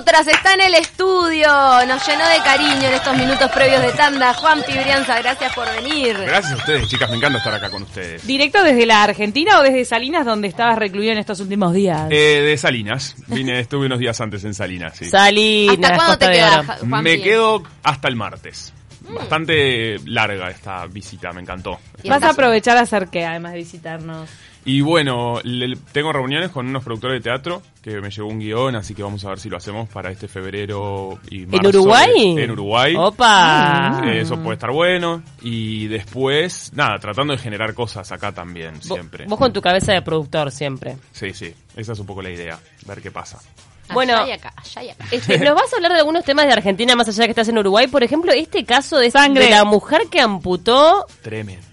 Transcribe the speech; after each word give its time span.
nosotras, 0.00 0.28
está 0.28 0.54
en 0.54 0.62
el 0.62 0.74
estudio, 0.76 1.46
nos 1.86 2.06
llenó 2.06 2.26
de 2.26 2.38
cariño 2.42 2.88
en 2.88 2.94
estos 2.94 3.14
minutos 3.18 3.50
previos 3.50 3.82
de 3.82 3.92
tanda. 3.92 4.32
Juan 4.32 4.62
Pibrianza, 4.66 5.20
gracias 5.20 5.54
por 5.54 5.70
venir. 5.74 6.16
Gracias 6.16 6.52
a 6.52 6.56
ustedes, 6.56 6.88
chicas, 6.88 7.10
me 7.10 7.16
encanta 7.16 7.36
estar 7.36 7.52
acá 7.52 7.68
con 7.68 7.82
ustedes. 7.82 8.26
¿Directo 8.26 8.64
desde 8.64 8.86
la 8.86 9.02
Argentina 9.02 9.58
o 9.58 9.62
desde 9.62 9.84
Salinas, 9.84 10.24
donde 10.24 10.48
estabas 10.48 10.78
recluido 10.78 11.12
en 11.12 11.18
estos 11.18 11.40
últimos 11.40 11.74
días? 11.74 12.08
Eh, 12.10 12.40
de 12.46 12.56
Salinas, 12.56 13.14
vine, 13.26 13.60
estuve 13.60 13.84
unos 13.84 13.98
días 13.98 14.18
antes 14.22 14.42
en 14.44 14.54
Salinas, 14.54 14.96
sí. 14.96 15.04
Salinas. 15.04 15.76
¿Hasta 15.76 15.94
cuándo 15.94 16.18
te 16.18 16.30
quedas. 16.30 16.66
Juan 16.80 17.04
me 17.04 17.20
quedo 17.20 17.62
hasta 17.82 18.08
el 18.08 18.16
martes. 18.16 18.72
Mm. 19.06 19.14
Bastante 19.16 19.98
larga 20.06 20.48
esta 20.48 20.86
visita, 20.86 21.30
me 21.32 21.42
encantó. 21.42 21.78
Vas 22.04 22.22
a 22.22 22.30
aprovechar 22.30 22.78
a 22.78 22.82
hacer 22.82 23.08
qué, 23.08 23.26
además 23.26 23.52
de 23.52 23.58
visitarnos. 23.58 24.30
Y 24.64 24.82
bueno, 24.82 25.40
le- 25.42 25.76
tengo 25.92 26.12
reuniones 26.12 26.50
con 26.50 26.66
unos 26.68 26.84
productores 26.84 27.18
de 27.18 27.22
teatro 27.30 27.62
que 27.82 27.98
me 28.00 28.10
llegó 28.10 28.28
un 28.28 28.38
guion, 28.38 28.76
así 28.76 28.94
que 28.94 29.02
vamos 29.02 29.24
a 29.24 29.30
ver 29.30 29.40
si 29.40 29.48
lo 29.48 29.56
hacemos 29.56 29.88
para 29.88 30.10
este 30.10 30.28
febrero 30.28 31.18
y 31.30 31.46
marzo. 31.46 31.60
¿En 31.60 31.66
Uruguay? 31.66 32.34
En 32.38 32.50
Uruguay. 32.50 32.94
Opa. 32.96 34.02
Eh, 34.04 34.20
Eso 34.20 34.38
puede 34.38 34.54
estar 34.54 34.70
bueno. 34.70 35.22
Y 35.40 35.86
después, 35.88 36.72
nada, 36.74 36.98
tratando 36.98 37.32
de 37.32 37.38
generar 37.38 37.72
cosas 37.74 38.12
acá 38.12 38.32
también, 38.32 38.80
siempre. 38.82 39.24
Vos 39.26 39.38
con 39.38 39.52
tu 39.52 39.62
cabeza 39.62 39.92
de 39.92 40.02
productor 40.02 40.50
siempre. 40.50 40.96
Sí, 41.12 41.32
sí, 41.32 41.54
esa 41.76 41.92
es 41.92 41.98
un 41.98 42.06
poco 42.06 42.20
la 42.20 42.30
idea, 42.30 42.58
ver 42.86 43.00
qué 43.00 43.10
pasa. 43.10 43.38
Allá 43.38 43.94
Bueno. 43.94 44.26
y 44.28 44.30
acá, 44.30 44.52
allá 44.56 44.82
y 44.84 44.88
acá. 44.90 45.04
Este, 45.10 45.38
nos 45.38 45.54
vas 45.54 45.72
a 45.72 45.76
hablar 45.76 45.92
de 45.92 45.98
algunos 45.98 46.22
temas 46.24 46.46
de 46.46 46.52
Argentina 46.52 46.94
más 46.94 47.08
allá 47.08 47.22
de 47.22 47.26
que 47.26 47.32
estás 47.32 47.48
en 47.48 47.58
Uruguay. 47.58 47.86
Por 47.88 48.04
ejemplo, 48.04 48.30
este 48.32 48.64
caso 48.64 48.98
de, 48.98 49.10
Sangre. 49.10 49.44
de 49.46 49.50
la 49.50 49.64
mujer 49.64 50.02
que 50.10 50.20
amputó 50.20 51.06
Tremendo. 51.22 51.66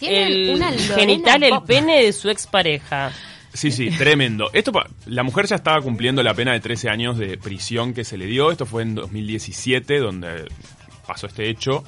El 0.00 0.50
una 0.54 0.72
genital, 0.72 1.42
el 1.42 1.62
pene 1.66 2.02
de 2.04 2.12
su 2.12 2.28
expareja. 2.30 3.12
Sí, 3.52 3.70
sí, 3.70 3.90
tremendo. 3.90 4.50
Esto 4.52 4.70
pa- 4.72 4.86
la 5.06 5.22
mujer 5.22 5.46
ya 5.46 5.56
estaba 5.56 5.80
cumpliendo 5.80 6.22
la 6.22 6.34
pena 6.34 6.52
de 6.52 6.60
13 6.60 6.90
años 6.90 7.16
de 7.16 7.38
prisión 7.38 7.94
que 7.94 8.04
se 8.04 8.18
le 8.18 8.26
dio. 8.26 8.50
Esto 8.50 8.66
fue 8.66 8.82
en 8.82 8.94
2017 8.94 9.98
donde 9.98 10.44
pasó 11.06 11.26
este 11.26 11.48
hecho. 11.48 11.82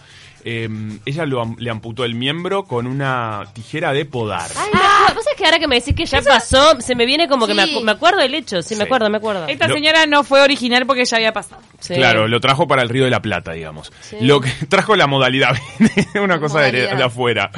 Eh, 0.44 0.68
ella 1.04 1.26
lo 1.26 1.42
am- 1.42 1.56
le 1.58 1.68
amputó 1.68 2.04
el 2.04 2.14
miembro 2.14 2.64
con 2.64 2.86
una 2.86 3.44
tijera 3.52 3.92
de 3.92 4.06
podar. 4.06 4.48
Ay, 4.56 4.70
¿Vos 5.14 5.24
sabés 5.24 5.36
que 5.38 5.44
ahora 5.44 5.58
que 5.58 5.66
me 5.68 5.76
decís 5.76 5.94
que 5.94 6.06
ya 6.06 6.20
pasó, 6.22 6.80
se 6.80 6.94
me 6.94 7.06
viene 7.06 7.28
como 7.28 7.46
que 7.46 7.54
me, 7.54 7.64
Sí. 7.66 7.74
acu- 7.74 7.82
me 7.82 7.92
acuerdo 7.92 8.20
del 8.20 8.34
hecho? 8.34 8.62
Sí, 8.62 8.74
me 8.74 8.80
Sí. 8.80 8.86
acuerdo, 8.86 9.08
me 9.10 9.18
acuerdo. 9.18 9.46
Esta 9.48 9.68
Lo- 9.68 9.74
señora 9.74 10.06
no 10.06 10.24
fue 10.24 10.40
original 10.40 10.86
porque 10.86 11.04
ya 11.04 11.16
había 11.16 11.32
pasado. 11.32 11.60
Sí. 11.80 11.94
Claro, 11.94 12.26
lo 12.28 12.40
trajo 12.40 12.66
para 12.66 12.82
el 12.82 12.88
Río 12.88 13.04
de 13.04 13.10
la 13.10 13.20
Plata, 13.20 13.52
digamos. 13.52 13.92
Sí. 14.00 14.16
Lo 14.20 14.40
que 14.40 14.50
trajo 14.68 14.96
la 14.96 15.06
modalidad, 15.06 15.54
una 16.22 16.38
cosa 16.40 16.60
de, 16.60 16.72
modalidad. 16.72 16.96
de 16.96 17.02
afuera. 17.04 17.50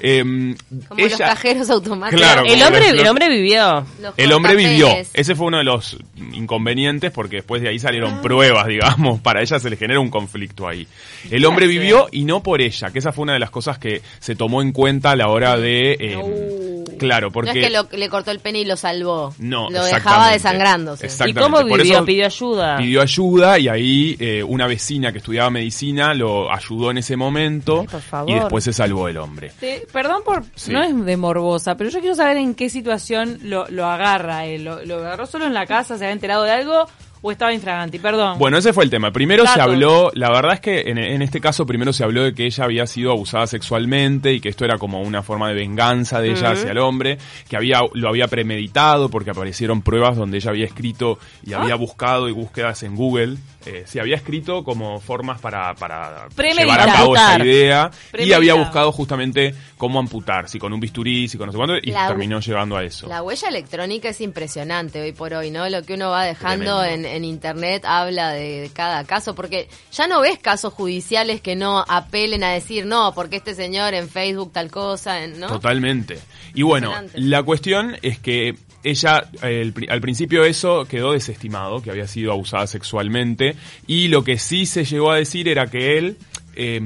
Em, 0.00 0.56
Como 0.88 1.00
los 1.00 1.12
ella- 1.12 1.26
cajeros 1.26 1.70
automáticos. 1.70 2.20
Claro, 2.20 2.42
El 2.44 2.52
como 2.54 2.66
hombre, 2.66 2.88
el 2.88 3.06
hombre 3.06 3.28
vivió. 3.28 3.86
Los 4.00 4.14
El 4.16 4.32
hombre 4.32 4.56
vivió. 4.56 4.88
Ese 5.14 5.34
fue 5.34 5.46
uno 5.46 5.58
de 5.58 5.64
los 5.64 5.96
inconvenientes 6.32 7.10
porque 7.12 7.36
después 7.36 7.62
de 7.62 7.68
ahí 7.68 7.78
salieron 7.78 8.20
pruebas, 8.20 8.66
digamos. 8.66 9.20
Para 9.20 9.40
ella 9.42 9.58
se 9.58 9.70
le 9.70 9.76
genera 9.76 10.00
un 10.00 10.10
conflicto 10.10 10.66
ahí. 10.68 10.86
El 11.30 11.44
hombre 11.44 11.66
vivió 11.66 12.08
y 12.10 12.24
no 12.24 12.42
por 12.42 12.60
ella, 12.60 12.90
que 12.90 12.98
esa 12.98 13.12
fue 13.12 13.22
una 13.22 13.34
de 13.34 13.38
las 13.38 13.50
cosas 13.50 13.78
que 13.78 14.02
se 14.18 14.34
tomó 14.34 14.60
en 14.62 14.72
cuenta 14.72 15.12
a 15.12 15.16
la 15.16 15.28
hora 15.28 15.56
de... 15.56 15.96
eh, 16.00 16.84
Claro, 16.98 17.30
porque... 17.30 17.52
No 17.52 17.60
es 17.60 17.66
que 17.66 17.72
lo- 17.72 17.88
le 17.98 18.08
cortó 18.08 18.30
el 18.30 18.40
pene 18.40 18.60
y 18.60 18.64
lo 18.64 18.76
salvó. 18.76 19.34
No, 19.38 19.70
Lo 19.70 19.84
dejaba 19.84 20.32
exactamente. 20.32 20.32
desangrándose. 20.34 21.10
¿Y 21.28 21.34
cómo 21.34 21.56
Por 21.58 21.78
vivió? 21.78 21.94
eso 21.96 22.04
¿Pidió 22.04 22.26
ayuda? 22.26 22.76
Pidió 22.76 23.02
ayuda 23.02 23.58
y 23.58 23.68
ahí 23.68 24.16
eh, 24.20 24.42
una 24.42 24.66
vecina 24.66 25.12
que 25.12 25.18
estudiaba 25.18 25.50
medicina 25.50 26.14
lo 26.14 26.52
ayudó 26.52 26.90
en 26.90 26.98
ese 26.98 27.16
momento 27.16 27.80
Ay, 27.82 27.86
por 27.88 28.00
favor. 28.00 28.30
y 28.30 28.34
después 28.34 28.64
se 28.64 28.72
salvó 28.72 29.08
el 29.08 29.16
hombre. 29.18 29.52
Te- 29.60 29.86
perdón 29.92 30.22
por... 30.24 30.44
Sí. 30.54 30.72
No 30.72 30.82
es 30.82 31.04
de 31.04 31.16
morbosa, 31.16 31.76
pero 31.76 31.90
yo 31.90 32.00
quiero 32.00 32.14
saber 32.14 32.36
en 32.36 32.54
qué 32.54 32.68
situación 32.68 33.38
lo, 33.42 33.66
lo 33.68 33.86
agarra 33.86 34.46
él. 34.46 34.64
¿Lo, 34.64 34.84
lo 34.84 34.96
agarró 34.98 35.26
solo 35.26 35.46
en 35.46 35.54
la 35.54 35.66
casa? 35.66 35.98
¿Se 35.98 36.04
había 36.04 36.12
enterado 36.12 36.44
de 36.44 36.50
algo? 36.52 36.86
¿O 37.24 37.30
estaba 37.30 37.54
infraganti? 37.54 38.00
Perdón. 38.00 38.36
Bueno, 38.36 38.58
ese 38.58 38.72
fue 38.72 38.82
el 38.82 38.90
tema. 38.90 39.12
Primero 39.12 39.46
se 39.46 39.60
habló, 39.60 40.10
la 40.14 40.28
verdad 40.30 40.54
es 40.54 40.60
que 40.60 40.80
en, 40.90 40.98
en 40.98 41.22
este 41.22 41.40
caso 41.40 41.64
primero 41.64 41.92
se 41.92 42.02
habló 42.02 42.24
de 42.24 42.34
que 42.34 42.46
ella 42.46 42.64
había 42.64 42.84
sido 42.88 43.12
abusada 43.12 43.46
sexualmente 43.46 44.32
y 44.32 44.40
que 44.40 44.48
esto 44.48 44.64
era 44.64 44.76
como 44.76 45.00
una 45.00 45.22
forma 45.22 45.48
de 45.48 45.54
venganza 45.54 46.20
de 46.20 46.32
ella 46.32 46.50
hacia 46.50 46.72
el 46.72 46.78
hombre, 46.78 47.18
que 47.48 47.56
había 47.56 47.80
lo 47.94 48.08
había 48.08 48.26
premeditado 48.26 49.08
porque 49.08 49.30
aparecieron 49.30 49.82
pruebas 49.82 50.16
donde 50.16 50.38
ella 50.38 50.50
había 50.50 50.66
escrito 50.66 51.20
y 51.44 51.52
había 51.52 51.76
buscado 51.76 52.28
y 52.28 52.32
búsquedas 52.32 52.82
en 52.82 52.96
Google. 52.96 53.36
Eh, 53.66 53.84
se 53.86 54.00
había 54.00 54.16
escrito 54.16 54.64
como 54.64 55.00
formas 55.00 55.40
para, 55.40 55.74
para 55.74 56.28
llevar 56.36 56.80
a 56.80 56.86
cabo 56.86 57.14
esa 57.16 57.34
Premeditar. 57.34 57.46
idea 57.46 57.90
y 58.18 58.32
había 58.32 58.54
buscado 58.54 58.90
justamente 58.92 59.54
cómo 59.76 59.98
amputar, 59.98 60.48
si 60.48 60.58
con 60.58 60.72
un 60.72 60.80
bisturí, 60.80 61.28
si 61.28 61.38
con 61.38 61.46
no 61.46 61.52
sé 61.52 61.58
cuánto, 61.58 61.76
y 61.82 61.90
La- 61.90 62.08
terminó 62.08 62.40
llevando 62.40 62.76
a 62.76 62.84
eso. 62.84 63.06
La 63.08 63.22
huella 63.22 63.48
electrónica 63.48 64.08
es 64.08 64.20
impresionante 64.20 65.00
hoy 65.00 65.12
por 65.12 65.34
hoy, 65.34 65.50
¿no? 65.50 65.68
Lo 65.68 65.82
que 65.82 65.94
uno 65.94 66.10
va 66.10 66.24
dejando 66.24 66.82
en, 66.84 67.24
internet 67.24 67.84
habla 67.84 68.30
de, 68.30 68.62
de 68.62 68.70
cada 68.70 69.04
caso, 69.04 69.34
porque 69.34 69.68
ya 69.92 70.06
no 70.06 70.20
ves 70.20 70.38
casos 70.38 70.72
judiciales 70.72 71.40
que 71.40 71.54
no 71.56 71.84
apelen 71.88 72.42
a 72.44 72.50
decir, 72.52 72.86
no, 72.86 73.12
porque 73.14 73.36
este 73.36 73.54
señor 73.54 73.94
en 73.94 74.08
Facebook 74.08 74.52
tal 74.52 74.70
cosa, 74.70 75.26
¿no? 75.26 75.46
Totalmente. 75.48 76.18
Y 76.54 76.62
bueno, 76.62 76.92
la 77.14 77.42
cuestión 77.42 77.96
es 78.02 78.18
que 78.18 78.54
ella, 78.84 79.28
el 79.42 79.74
al 79.88 80.00
principio 80.00 80.44
eso 80.44 80.84
quedó 80.86 81.12
desestimado, 81.12 81.82
que 81.82 81.90
había 81.90 82.06
sido 82.06 82.32
abusada 82.32 82.66
sexualmente, 82.66 83.56
y 83.86 84.08
lo 84.08 84.24
que 84.24 84.38
sí 84.38 84.66
se 84.66 84.84
llegó 84.84 85.10
a 85.10 85.16
decir 85.16 85.48
era 85.48 85.66
que 85.66 85.98
él 85.98 86.16
eh, 86.54 86.80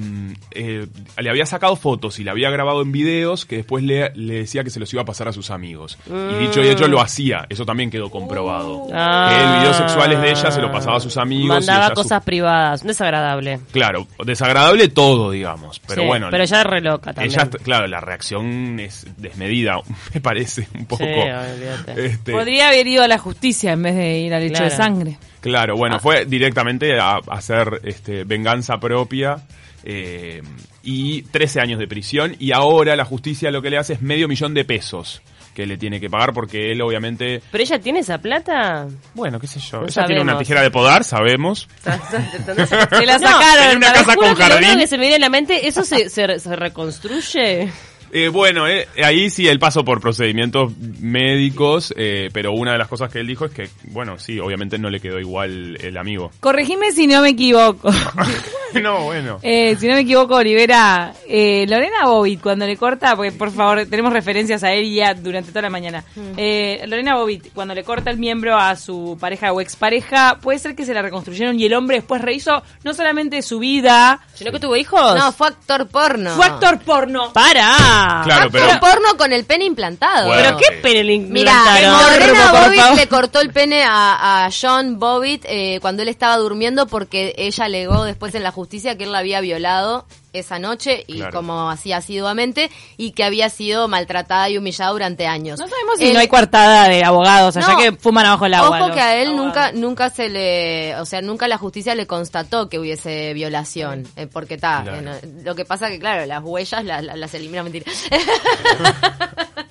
eh, 0.53 0.87
le 1.19 1.31
había 1.31 1.47
sacado 1.47 1.77
fotos 1.77 2.19
y 2.19 2.25
le 2.25 2.31
había 2.31 2.51
grabado 2.51 2.83
en 2.83 2.93
videos 2.93 3.45
que 3.47 3.57
después 3.57 3.83
le, 3.85 4.11
le 4.15 4.35
decía 4.35 4.65
que 4.65 4.71
se 4.71 4.81
los 4.81 4.93
iba 4.93 5.03
a 5.03 5.05
pasar 5.05 5.29
a 5.29 5.33
sus 5.33 5.51
amigos. 5.51 5.99
Y 6.07 6.35
dicho 6.47 6.63
y 6.63 6.69
hecho 6.69 6.89
lo 6.89 7.01
hacía, 7.01 7.47
eso 7.49 7.65
también 7.67 7.91
quedó 7.91 8.11
comprobado. 8.11 8.87
Ah. 8.93 9.29
Que 9.31 9.43
el 9.43 9.59
videos 9.61 9.77
sexuales 9.77 10.21
de 10.21 10.31
ella 10.31 10.51
se 10.51 10.61
lo 10.61 10.71
pasaba 10.71 10.97
a 10.97 11.01
sus 11.01 11.17
amigos. 11.17 11.45
y 11.45 11.49
Mandaba 11.49 11.89
su- 11.89 11.95
cosas 11.95 12.23
privadas. 12.25 12.83
Desagradable. 12.83 13.61
Claro, 13.73 14.07
desagradable 14.25 14.89
todo, 14.89 15.31
digamos. 15.31 15.81
Pero 15.87 16.03
Sí, 16.03 16.07
bueno. 16.09 16.29
Pero 16.31 16.43
ella 16.45 16.61
es 16.61 16.67
re 16.67 16.81
loca 16.81 17.13
también. 17.13 17.33
Ella, 17.39 17.51
claro, 17.63 17.87
la 17.87 18.01
reacción 18.01 18.79
es 18.81 19.07
desmedida, 19.17 19.81
me 20.15 20.21
parece 20.21 20.69
un 20.75 20.87
poco. 20.87 21.05
Sí, 21.05 21.93
este, 21.97 22.33
Podría 22.33 22.69
haber 22.69 22.87
ido 22.87 23.03
a 23.03 23.09
la 23.09 23.19
justicia 23.19 23.73
en 23.73 23.83
vez 23.83 23.95
de 23.97 24.19
ir 24.21 24.35
al 24.35 24.43
hecho 24.43 24.63
de 24.65 24.71
sangre. 24.71 25.19
Claro, 25.41 25.75
Ah. 25.75 25.77
bueno, 25.77 26.01
fue 26.01 26.25
directamente 26.25 26.99
a, 26.99 27.15
a 27.17 27.21
hacer 27.31 27.81
este, 27.85 28.25
venganza 28.25 28.79
propia 28.79 29.37
eh, 29.85 30.43
y 30.83 31.23
13 31.23 31.61
años 31.61 31.79
de 31.79 31.87
prisión. 31.87 32.35
Y 32.39 32.53
ahora 32.53 32.97
la 32.97 33.05
justicia 33.05 33.51
lo 33.51 33.63
que 33.63 33.71
le 33.71 33.79
hace 33.79 33.93
es 33.95 34.03
medio 34.03 34.27
millón 34.29 34.55
de 34.55 34.65
pesos 34.65 35.23
que 35.55 35.65
le 35.65 35.79
tiene 35.79 35.99
que 36.01 36.11
pagar 36.11 36.35
porque 36.35 36.71
él 36.71 36.83
obviamente, 36.83 37.41
¿Pero 37.51 37.63
ella 37.65 37.79
tiene 37.79 38.01
esa 38.01 38.19
plata? 38.19 38.87
bueno, 39.15 39.41
qué 39.41 39.47
sé 39.47 39.59
yo, 39.59 39.81
No 39.81 39.87
ella 39.87 40.05
tiene 40.05 40.21
una 40.21 40.37
tijera 40.39 40.61
de 40.61 40.71
podar, 40.71 41.03
sabemos. 41.03 41.67
Se 41.83 43.07
la 43.07 43.19
sacaron. 43.19 43.71
en 43.71 43.77
una 43.79 43.93
casa 43.93 44.17
con 44.17 44.35
jardín. 44.35 44.79
que 44.79 44.87
se 44.87 44.99
me 44.99 45.03
viene 45.05 45.17
a 45.17 45.19
la 45.21 45.31
mente, 45.31 45.67
¿eso 45.67 45.83
se, 45.83 46.11
se, 46.11 46.39
se 46.41 46.57
reconstruye? 46.57 47.71
Eh, 48.13 48.29
bueno, 48.29 48.69
eh, 48.69 48.89
ahí 49.03 49.31
sí 49.31 49.49
él 49.49 49.59
pasó 49.59 49.85
por 49.85 50.01
procedimientos 50.01 50.73
médicos, 51.01 51.95
eh, 51.97 52.31
pero 52.33 52.53
una 52.53 52.73
de 52.73 52.79
las 52.79 52.89
cosas 52.89 53.11
que 53.11 53.21
él 53.21 53.27
dijo 53.27 53.45
es 53.47 53.53
que, 53.53 53.69
bueno, 53.85 54.19
sí, 54.19 54.39
obviamente 54.39 54.79
no 54.79 54.91
le 54.91 55.01
quedó 55.01 55.19
igual 55.19 55.77
el 55.81 55.97
amigo. 55.97 56.31
Corregime 56.41 56.93
si 56.93 57.07
no 57.07 57.23
me 57.23 57.31
equivoco. 57.31 57.91
no, 58.83 59.05
bueno. 59.05 59.39
Eh, 59.43 59.77
si 59.79 59.87
no 59.87 59.95
me 59.95 60.01
equivoco, 60.01 60.37
Olivera, 60.37 61.13
eh, 61.29 61.67
Lorena 61.69 62.07
Bobbitt, 62.07 62.41
cuando 62.41 62.67
le 62.67 62.77
corta, 62.77 63.17
porque 63.17 63.33
por 63.33 63.51
favor, 63.51 63.87
tenemos 63.87 64.13
referencias 64.13 64.63
a 64.65 64.73
él 64.73 64.93
ya 64.93 65.15
durante 65.15 65.51
toda 65.51 65.63
la 65.63 65.71
mañana. 65.71 66.05
Eh, 66.37 66.83
Lorena 66.87 67.17
Bobbitt, 67.17 67.53
cuando 67.53 67.75
le 67.75 67.85
corta 67.85 68.11
el 68.11 68.19
miembro 68.19 68.57
a 68.57 68.77
su 68.77 69.17
pareja 69.21 69.53
o 69.53 69.61
expareja, 69.61 70.39
puede 70.41 70.59
ser 70.59 70.75
que 70.75 70.85
se 70.85 70.95
la 70.95 71.03
reconstruyeron 71.03 71.59
y 71.59 71.67
el 71.67 71.75
hombre 71.75 71.97
después 71.97 72.21
rehizo 72.21 72.63
no 72.85 72.95
solamente 72.95 73.43
su 73.43 73.59
vida, 73.59 74.21
¿Sino 74.35 74.53
que 74.53 74.61
tuvo 74.61 74.77
hijos? 74.77 75.15
No, 75.17 75.33
fue 75.33 75.49
actor 75.49 75.87
porno. 75.89 76.31
fue 76.37 76.47
actor 76.47 76.79
porno. 76.81 77.33
¡Para! 77.33 77.96
Claro, 78.25 78.45
Actor 78.47 78.51
pero- 78.53 78.81
porno 78.81 79.17
con 79.17 79.33
el 79.33 79.45
pene 79.45 79.65
implantado. 79.65 80.29
Bueno, 80.29 80.43
¿Pero 80.43 80.57
qué 80.59 80.77
pene 80.83 81.05
le 81.05 81.19
Mira, 81.19 81.53
implantaron? 81.53 82.03
Lorena 82.03 82.51
por 82.51 82.61
Bobbitt 82.67 82.97
le 82.97 83.09
cortó 83.09 83.41
el 83.41 83.53
pene 83.53 83.83
a, 83.85 84.45
a 84.47 84.51
John 84.51 84.99
Bobbitt 84.99 85.45
eh, 85.49 85.79
cuando 85.81 86.03
él 86.03 86.09
estaba 86.09 86.37
durmiendo 86.37 86.87
porque 86.87 87.35
ella 87.37 87.65
alegó 87.65 88.05
después 88.05 88.35
en 88.35 88.43
la 88.43 88.51
justicia 88.53 88.97
que 88.97 89.05
él 89.05 89.13
la 89.13 89.19
había 89.19 89.41
violado 89.41 90.07
esa 90.39 90.59
noche 90.59 91.05
y 91.07 91.17
Claro. 91.17 91.33
como 91.33 91.71
hacía 91.71 91.99
asiduamente 91.99 92.71
y 92.97 93.13
que 93.13 93.25
había 93.25 93.49
sido 93.51 93.89
maltratada 93.89 94.49
y 94.51 94.59
humillada 94.59 94.91
durante 94.93 95.27
años. 95.27 95.59
No 95.59 95.67
sabemos 95.69 95.99
si 95.99 96.09
Él- 96.09 96.15
no 96.15 96.21
hay 96.21 96.29
coartada 96.29 96.89
de 96.89 97.05
abogados 97.05 97.57
allá 97.57 97.69
No. 97.69 97.79
que 97.79 97.93
fuman 97.93 98.27
abajo 98.27 98.47
el 98.47 98.55
agua. 98.55 98.81
Ojo 98.83 98.93
que 98.95 99.01
a 99.01 99.17
él 99.21 99.29
abogados. 99.29 99.47
nunca 99.47 99.73
nunca 99.73 100.11
se 100.11 100.29
le, 100.29 100.97
o 100.97 101.05
sea, 101.07 101.23
nunca 101.23 101.49
la 101.49 101.59
justicia 101.59 101.95
le 101.95 102.07
constató 102.07 102.69
que 102.69 102.79
hubiese 102.79 103.33
violación, 103.35 104.07
eh, 104.17 104.27
porque 104.27 104.55
está, 104.55 104.83
Claro. 104.83 105.19
lo 105.43 105.55
que 105.55 105.65
pasa 105.65 105.89
que 105.89 105.99
claro, 105.99 106.27
las 106.27 106.43
huellas 106.43 106.85
las, 106.85 107.03
las, 107.05 107.17
las 107.19 107.35
eliminan 107.35 107.65
mentira. 107.65 107.87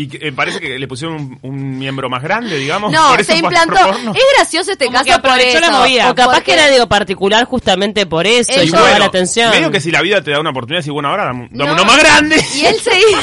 Y 0.00 0.06
que, 0.06 0.28
eh, 0.28 0.32
parece 0.32 0.60
que 0.60 0.78
le 0.78 0.86
pusieron 0.86 1.16
un, 1.16 1.38
un 1.42 1.76
miembro 1.78 2.08
más 2.08 2.22
grande, 2.22 2.56
digamos. 2.56 2.92
No, 2.92 3.08
por 3.10 3.20
eso 3.20 3.32
se 3.32 3.38
implantó. 3.38 3.74
Es 3.90 4.22
gracioso 4.36 4.70
este 4.70 4.84
Como 4.86 4.96
caso 5.04 5.20
por 5.20 5.40
eso. 5.40 5.58
la 5.58 5.70
movida. 5.72 6.10
O 6.10 6.14
capaz 6.14 6.34
porque- 6.34 6.44
que 6.44 6.52
era 6.52 6.68
digo 6.70 6.86
particular 6.86 7.44
justamente 7.46 8.06
por 8.06 8.24
eso, 8.24 8.52
Ellos- 8.52 8.66
y 8.66 8.70
bueno, 8.70 8.96
la 9.00 9.04
atención. 9.06 9.50
Medio 9.50 9.72
que 9.72 9.80
si 9.80 9.90
la 9.90 10.00
vida 10.00 10.22
te 10.22 10.30
da 10.30 10.38
una 10.38 10.50
oportunidad, 10.50 10.82
si 10.84 10.90
bueno, 10.90 11.08
ahora 11.08 11.24
dame, 11.24 11.48
No, 11.50 11.64
uno 11.64 11.84
más 11.84 11.98
grande. 11.98 12.36
Y 12.54 12.64
él 12.66 12.76
se 12.80 12.96
hizo. 12.96 13.08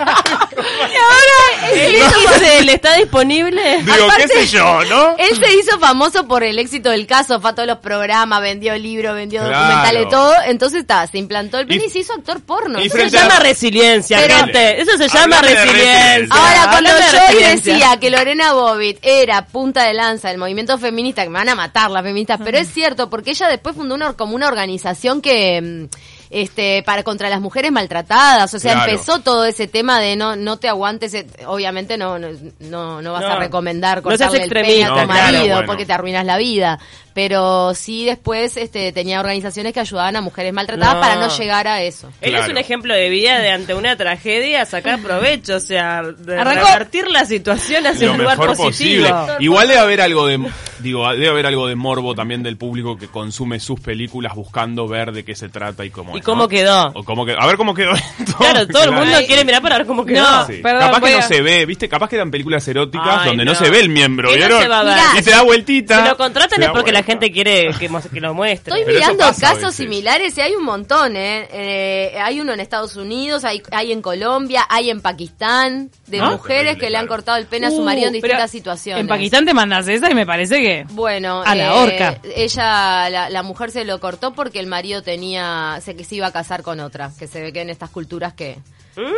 y 0.00 0.96
ahora 0.96 1.72
él 1.72 1.78
¿El 1.78 1.92
se 1.92 2.18
hizo 2.18 2.34
XL 2.62 2.68
está 2.70 2.94
disponible? 2.96 3.78
Digo, 3.82 4.08
qué 4.16 4.26
sé 4.28 4.46
yo, 4.48 4.84
¿no? 4.86 5.16
Él 5.16 5.36
se 5.36 5.54
hizo 5.54 5.78
famoso 5.78 6.26
por 6.26 6.42
el 6.42 6.58
éxito 6.58 6.90
del 6.90 7.06
caso, 7.06 7.40
fue 7.40 7.50
a 7.50 7.54
todos 7.54 7.68
los 7.68 7.78
programas, 7.78 8.40
vendió 8.42 8.76
libros, 8.76 9.14
vendió 9.14 9.42
Claro. 9.42 9.56
documentales, 9.58 10.08
todo. 10.08 10.34
Entonces 10.46 10.80
está, 10.80 11.06
se 11.06 11.18
implantó 11.18 11.58
el 11.58 11.66
pene 11.66 11.84
Y- 11.84 11.86
y, 11.86 11.90
se 11.90 11.98
hizo 12.00 12.14
actor 12.14 12.40
porno. 12.42 12.80
y 12.82 12.86
Eso 12.86 12.96
se 12.96 13.02
a- 13.04 13.08
llama 13.08 13.38
resiliencia, 13.40 14.18
Pero- 14.18 14.36
gente. 14.38 14.80
Eso 14.82 14.96
se 14.98 15.08
llama 15.08 15.40
resiliencia. 15.42 15.99
Ahora, 16.30 16.68
cuando 16.70 16.90
de 16.94 17.00
yo 17.40 17.48
decía 17.48 17.96
que 18.00 18.10
Lorena 18.10 18.52
Bobbitt 18.52 18.98
era 19.02 19.46
punta 19.46 19.84
de 19.84 19.94
lanza 19.94 20.28
del 20.28 20.38
movimiento 20.38 20.78
feminista, 20.78 21.22
que 21.22 21.30
me 21.30 21.38
van 21.38 21.48
a 21.48 21.54
matar 21.54 21.90
las 21.90 22.02
feministas, 22.02 22.40
pero 22.44 22.58
es 22.58 22.68
cierto, 22.72 23.08
porque 23.10 23.30
ella 23.30 23.48
después 23.48 23.76
fundó 23.76 23.94
una, 23.94 24.12
como 24.14 24.34
una 24.34 24.48
organización 24.48 25.20
que... 25.20 25.60
mm, 25.90 25.96
Este, 26.32 26.84
para 26.84 27.02
contra 27.02 27.28
las 27.28 27.40
mujeres 27.40 27.72
maltratadas, 27.72 28.54
o 28.54 28.60
sea, 28.60 28.74
Claro. 28.74 28.92
empezó 28.92 29.18
todo 29.18 29.44
ese 29.46 29.66
tema 29.66 29.98
de 29.98 30.14
no 30.14 30.36
no 30.36 30.58
te 30.58 30.68
aguantes, 30.68 31.12
eh, 31.14 31.26
obviamente 31.48 31.98
no 31.98 32.20
no 32.20 32.28
no, 32.60 33.02
no 33.02 33.12
vas 33.12 33.22
No. 33.22 33.32
a 33.32 33.36
recomendar 33.40 33.96
No 33.96 34.02
cortarle 34.04 34.44
el 34.44 34.48
pene 34.48 34.84
a 34.84 34.88
tu 34.90 34.94
No, 34.94 35.06
claro, 35.08 35.08
marido 35.32 35.54
bueno. 35.56 35.66
porque 35.66 35.86
te 35.86 35.92
arruinas 35.92 36.24
la 36.24 36.36
vida, 36.38 36.78
pero 37.14 37.74
sí 37.74 38.04
después 38.04 38.56
este 38.56 38.92
tenía 38.92 39.20
organizaciones 39.20 39.72
que 39.72 39.80
ayudaban 39.80 40.16
a 40.16 40.20
mujeres 40.20 40.52
maltratadas 40.52 40.94
No. 40.94 41.00
para 41.00 41.14
no 41.16 41.28
llegar 41.36 41.66
a 41.68 41.82
eso. 41.82 42.08
Él 42.20 42.30
Claro. 42.30 42.44
es 42.46 42.50
un 42.50 42.58
ejemplo 42.58 42.94
de 42.94 43.08
vida 43.08 43.38
de 43.40 43.50
ante 43.50 43.74
una 43.74 43.96
tragedia 43.96 44.64
sacar 44.66 44.98
provecho, 45.02 45.56
o 45.56 45.60
sea, 45.60 46.02
de 46.02 46.38
Arrancó- 46.38 46.66
revertir 46.72 47.08
la 47.10 47.24
situación 47.24 47.86
hacia 47.86 48.06
lo 48.06 48.12
un 48.14 48.18
lugar 48.20 48.38
mejor 48.38 48.56
positivo. 48.56 49.08
posible. 49.08 49.34
Igual 49.40 49.68
debe 49.68 49.80
haber 49.80 50.00
algo 50.00 50.26
de 50.26 50.40
digo, 50.78 51.08
debe 51.12 51.28
haber 51.28 51.46
algo 51.46 51.66
de 51.68 51.74
morbo 51.76 52.14
también 52.14 52.42
del 52.42 52.56
público 52.56 52.96
que 52.96 53.08
consume 53.08 53.60
sus 53.60 53.80
películas 53.80 54.34
buscando 54.34 54.88
ver 54.88 55.12
de 55.12 55.24
qué 55.24 55.34
se 55.34 55.48
trata 55.48 55.84
y 55.84 55.90
cómo 55.90 56.16
¿Y 56.16 56.20
es, 56.20 56.24
cómo 56.24 56.44
¿no? 56.44 56.48
quedó? 56.48 56.90
O 56.94 57.04
cómo 57.04 57.26
quedó. 57.26 57.40
A 57.40 57.46
ver 57.46 57.56
cómo 57.56 57.74
quedó 57.74 57.92
esto. 57.92 58.36
Claro, 58.40 58.66
todo 58.66 58.84
el 58.84 58.92
mundo 58.92 59.16
quiere 59.26 59.44
mirar 59.44 59.60
para 59.62 59.76
ver 59.78 59.86
cómo 59.86 60.04
quedó. 60.06 60.22
No, 60.22 60.46
Sí. 60.46 60.54
Perdón, 60.62 60.80
Capaz 60.90 61.00
que 61.06 61.16
no 61.16 61.22
se 61.22 61.42
ve, 61.42 61.66
¿viste? 61.66 61.88
Capaz 61.88 62.08
que 62.08 62.16
dan 62.16 62.30
películas 62.30 62.66
eróticas 62.66 63.06
Ay, 63.20 63.28
donde 63.28 63.44
no. 63.44 63.52
no. 63.52 63.58
se 63.58 63.68
ve 63.70 63.80
el 63.80 63.88
miembro, 63.90 64.32
¿vieron? 64.32 64.60
se 64.62 64.68
va 64.68 64.80
a 64.80 64.84
ver. 64.84 64.96
Y 65.18 65.22
se 65.22 65.30
da 65.30 65.42
vueltita. 65.42 66.02
Si 66.02 66.08
lo 66.08 66.16
contratan 66.16 66.62
es 66.62 66.70
porque 66.70 66.92
la 66.92 66.99
vuelta. 67.06 67.12
gente 67.12 67.32
quiere 67.32 67.70
que, 67.78 68.20
lo 68.20 68.34
muestre. 68.34 68.72
Estoy 68.72 68.84
Pero 68.84 68.98
mirando 68.98 69.24
pasa 69.24 69.54
casos 69.54 69.74
similares 69.74 70.36
y 70.38 70.40
hay 70.40 70.54
un 70.54 70.64
montón, 70.64 71.16
¿eh? 71.16 71.48
Eh, 71.52 72.18
Hay 72.20 72.40
uno 72.40 72.52
en 72.52 72.60
Estados 72.60 72.96
Unidos, 72.96 73.44
hay, 73.44 73.62
hay 73.72 73.92
en 73.92 74.02
Colombia, 74.02 74.66
hay 74.68 74.90
en 74.90 75.00
Pakistán, 75.00 75.90
de 76.06 76.20
Ah, 76.20 76.30
mujeres 76.30 76.62
terrible, 76.62 76.80
que 76.86 76.90
le 76.90 76.96
han 76.98 77.06
cortado 77.06 77.38
el 77.38 77.46
pene 77.46 77.66
a 77.66 77.70
su 77.70 77.80
Uh, 77.80 77.84
marido 77.84 78.06
en 78.08 78.12
distintas 78.14 78.50
situaciones. 78.50 79.00
En 79.00 79.08
Pakistán 79.08 79.44
te 79.44 79.54
mandas 79.54 79.88
esa 79.88 80.10
y 80.10 80.14
me 80.14 80.26
parece 80.26 80.60
que... 80.60 80.84
Bueno, 80.90 81.42
A 81.44 81.54
la 81.54 81.66
eh, 81.66 81.70
horca. 81.70 82.20
ella, 82.36 83.08
la, 83.10 83.30
la 83.30 83.42
mujer 83.42 83.70
se 83.70 83.84
lo 83.84 83.98
cortó 84.00 84.32
porque 84.34 84.60
el 84.60 84.66
marido 84.66 85.02
tenía, 85.02 85.78
se 85.82 85.96
que 85.96 86.04
se 86.04 86.16
iba 86.16 86.26
a 86.26 86.32
casar 86.32 86.62
con 86.62 86.80
otra, 86.80 87.10
que 87.18 87.26
se 87.26 87.40
ve 87.40 87.52
que 87.52 87.60
en 87.62 87.70
estas 87.70 87.90
culturas 87.90 88.32
que, 88.34 88.58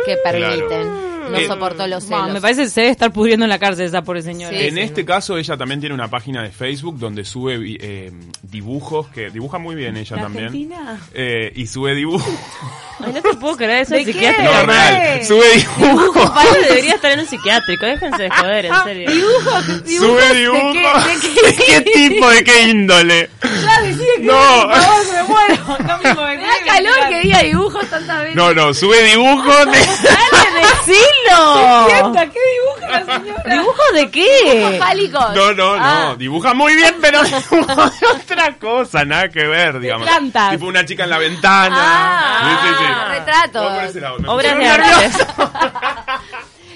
que 0.05 0.17
permiten, 0.23 1.13
no 1.31 1.37
Eh, 1.37 1.47
soportó 1.47 1.87
los 1.87 2.03
celos. 2.03 2.31
me 2.31 2.41
parece 2.41 2.63
que 2.63 2.69
se 2.69 2.81
debe 2.81 2.91
estar 2.91 3.11
pudriendo 3.13 3.45
en 3.45 3.49
la 3.49 3.59
cárcel 3.59 3.85
esa 3.85 4.01
pobre 4.03 4.21
señora. 4.21 4.57
Sí, 4.57 4.65
En 4.67 4.77
este 4.77 5.05
caso, 5.05 5.37
ella 5.37 5.55
también 5.57 5.79
tiene 5.79 5.95
una 5.95 6.09
página 6.09 6.43
de 6.43 6.51
Facebook 6.51 6.97
donde 6.99 7.23
sube 7.25 7.57
eh, 7.79 8.11
dibujos, 8.41 9.07
que 9.09 9.29
dibuja 9.29 9.57
muy 9.57 9.75
bien 9.75 9.95
ella 9.97 10.15
¿La 10.17 10.21
también. 10.23 10.45
Argentina? 10.45 10.99
Eh, 11.13 11.51
y 11.55 11.65
sube 11.67 11.95
dibujos. 11.95 12.27
Ay, 12.99 13.11
no 13.13 13.21
te 13.21 13.33
puedo 13.35 13.55
creer, 13.57 13.81
eso 13.83 13.95
¿De 13.95 14.01
es 14.01 14.05
qué? 14.07 14.13
psiquiátrico. 14.13 14.51
No, 14.53 14.59
¿Qué? 14.59 14.65
real. 14.67 15.25
Sube 15.25 15.45
dibujos. 15.77 16.29
Padre 16.31 16.61
debería 16.69 16.93
estar 16.95 17.11
en 17.11 17.19
un 17.21 17.25
psiquiátrico, 17.25 17.85
déjense 17.85 18.23
de 18.23 18.29
joder, 18.29 18.65
en 18.65 18.73
serio. 18.83 19.09
Sube 19.85 20.33
dibujos. 20.35 21.05
¿De 21.43 21.55
qué 21.65 21.81
tipo? 21.81 22.29
¿De 22.29 22.43
qué 22.43 22.61
índole? 22.63 23.29
No. 24.21 24.67
me 24.67 25.23
muero. 25.23 25.77
No 25.87 25.97
mismo 25.99 26.21
me 26.23 26.37
Me 26.37 26.43
da 26.43 26.52
calor 26.65 27.07
que 27.09 27.19
diga 27.21 27.39
dibujos 27.43 27.89
tantas 27.89 28.19
veces. 28.21 28.35
No, 28.35 28.53
no, 28.53 28.73
sube 28.73 29.01
dibujos. 29.03 29.65
de- 29.65 29.79
¡Dale, 29.79 30.61
decilo! 30.61 32.13
¿Qué 32.33 32.39
dibuja 32.53 32.87
la 32.89 33.05
señora? 33.05 33.43
¿Dibujo 33.55 33.81
de 33.93 34.11
qué? 34.11 34.75
Fálicos. 34.79 35.35
No, 35.35 35.53
no, 35.53 35.77
no. 35.77 35.83
Ah. 35.83 36.15
Dibuja 36.17 36.53
muy 36.53 36.75
bien, 36.75 36.95
pero 37.01 37.21
dibuja 37.23 37.75
de 37.89 38.07
otra 38.07 38.55
cosa, 38.57 39.03
nada 39.05 39.29
que 39.29 39.45
ver, 39.47 39.79
digamos. 39.79 40.07
plantas. 40.07 40.51
Tipo 40.51 40.65
una 40.67 40.85
chica 40.85 41.03
en 41.05 41.09
la 41.09 41.17
ventana. 41.17 41.77
Ah, 41.79 42.59
Sí, 42.61 42.67
sí, 42.67 42.75
sí. 42.79 43.09
retratos. 43.19 43.95
Lado, 43.95 44.19
me 44.19 44.27
Obras 44.29 44.57
de 44.57 44.67
arte. 44.67 45.11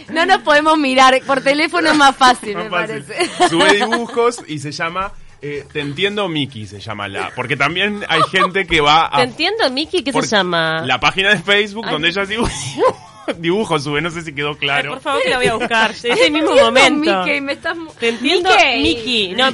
No 0.09 0.25
nos 0.25 0.37
podemos 0.41 0.77
mirar, 0.77 1.19
por 1.27 1.41
teléfono 1.41 1.89
es 1.89 1.95
más 1.97 2.15
fácil, 2.15 2.55
me 2.55 2.69
Más 2.69 2.81
fácil. 2.87 3.03
parece. 3.03 3.49
Sube 3.49 3.73
dibujos 3.85 4.41
y 4.47 4.57
se 4.59 4.71
llama 4.71 5.11
eh, 5.41 5.65
Te 5.71 5.79
entiendo 5.81 6.27
Miki 6.29 6.65
se 6.65 6.79
llama 6.79 7.07
la, 7.07 7.31
porque 7.35 7.55
también 7.55 8.03
hay 8.07 8.21
gente 8.31 8.65
que 8.65 8.81
va 8.81 9.07
a 9.11 9.17
¿Te 9.17 9.23
entiendo, 9.23 9.69
Miki? 9.71 10.03
¿Qué 10.03 10.11
por- 10.11 10.25
se 10.25 10.35
llama? 10.35 10.81
La 10.85 10.99
página 10.99 11.29
de 11.29 11.39
Facebook 11.39 11.85
Ay. 11.85 11.91
donde 11.93 12.09
ella 12.09 12.25
dibuja 12.25 12.51
dibujos 13.39 13.83
sube, 13.83 14.01
no 14.01 14.09
sé 14.09 14.21
si 14.21 14.33
quedó 14.33 14.51
Ay, 14.51 14.55
claro. 14.57 14.89
por 14.93 15.01
favor 15.01 15.21
que 15.21 15.29
la 15.29 15.37
voy 15.37 15.47
a 15.47 15.55
buscar. 15.55 15.91
Es 15.91 16.05
el 16.05 16.31
mismo 16.31 16.51
Entiendo, 16.51 16.65
momento. 16.65 17.23
Mickey, 17.25 17.41
me 17.41 17.51
estás... 17.53 17.77
Te 17.99 18.09
entiendo, 18.09 18.49
Mickey. 18.49 18.81
Miki. 18.81 19.35
No, 19.35 19.51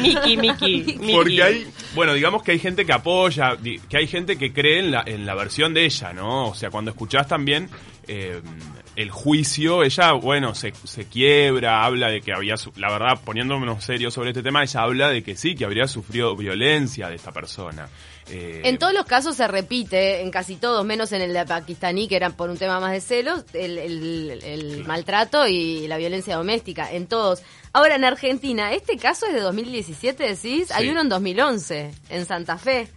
Miki, 0.00 0.36
Miki. 0.36 0.96
Miki. 1.00 1.12
Porque 1.12 1.42
hay, 1.42 1.66
bueno, 1.96 2.14
digamos 2.14 2.44
que 2.44 2.52
hay 2.52 2.60
gente 2.60 2.86
que 2.86 2.92
apoya, 2.92 3.56
que 3.88 3.96
hay 3.96 4.06
gente 4.06 4.38
que 4.38 4.52
cree 4.52 4.78
en 4.78 4.92
la, 4.92 5.02
en 5.04 5.26
la 5.26 5.34
versión 5.34 5.74
de 5.74 5.84
ella, 5.86 6.12
¿no? 6.12 6.50
O 6.50 6.54
sea, 6.54 6.70
cuando 6.70 6.92
escuchás 6.92 7.26
también 7.26 7.68
eh, 8.06 8.40
el 8.96 9.10
juicio, 9.10 9.82
ella, 9.82 10.12
bueno, 10.12 10.54
se, 10.54 10.72
se 10.84 11.04
quiebra, 11.04 11.84
habla 11.84 12.08
de 12.08 12.20
que 12.22 12.32
había, 12.32 12.56
su- 12.56 12.72
la 12.76 12.90
verdad, 12.90 13.20
poniéndonos 13.24 13.84
serios 13.84 14.14
sobre 14.14 14.30
este 14.30 14.42
tema, 14.42 14.62
ella 14.62 14.80
habla 14.80 15.08
de 15.10 15.22
que 15.22 15.36
sí, 15.36 15.54
que 15.54 15.64
habría 15.66 15.86
sufrido 15.86 16.34
violencia 16.34 17.08
de 17.08 17.16
esta 17.16 17.30
persona. 17.30 17.88
Eh, 18.28 18.62
En 18.64 18.78
todos 18.78 18.92
los 18.92 19.04
casos 19.06 19.36
se 19.36 19.46
repite, 19.46 20.22
en 20.22 20.30
casi 20.30 20.56
todos, 20.56 20.84
menos 20.84 21.12
en 21.12 21.20
el 21.22 21.32
de 21.32 21.44
pakistaní, 21.44 22.08
que 22.08 22.16
eran 22.16 22.32
por 22.32 22.50
un 22.50 22.56
tema 22.58 22.80
más 22.80 22.92
de 22.92 23.00
celos, 23.00 23.44
el, 23.52 23.78
el- 23.78 24.40
el 24.42 24.84
maltrato 24.86 25.46
y 25.46 25.86
la 25.86 25.96
violencia 25.98 26.34
doméstica, 26.36 26.90
en 26.90 27.06
todos. 27.06 27.42
Ahora, 27.72 27.96
en 27.96 28.04
Argentina, 28.04 28.72
este 28.72 28.96
caso 28.96 29.26
es 29.26 29.34
de 29.34 29.40
2017, 29.40 30.24
decís, 30.24 30.70
hay 30.72 30.88
uno 30.88 31.02
en 31.02 31.08
2011, 31.10 31.90
en 32.08 32.24
Santa 32.26 32.56
Fe. 32.58 32.88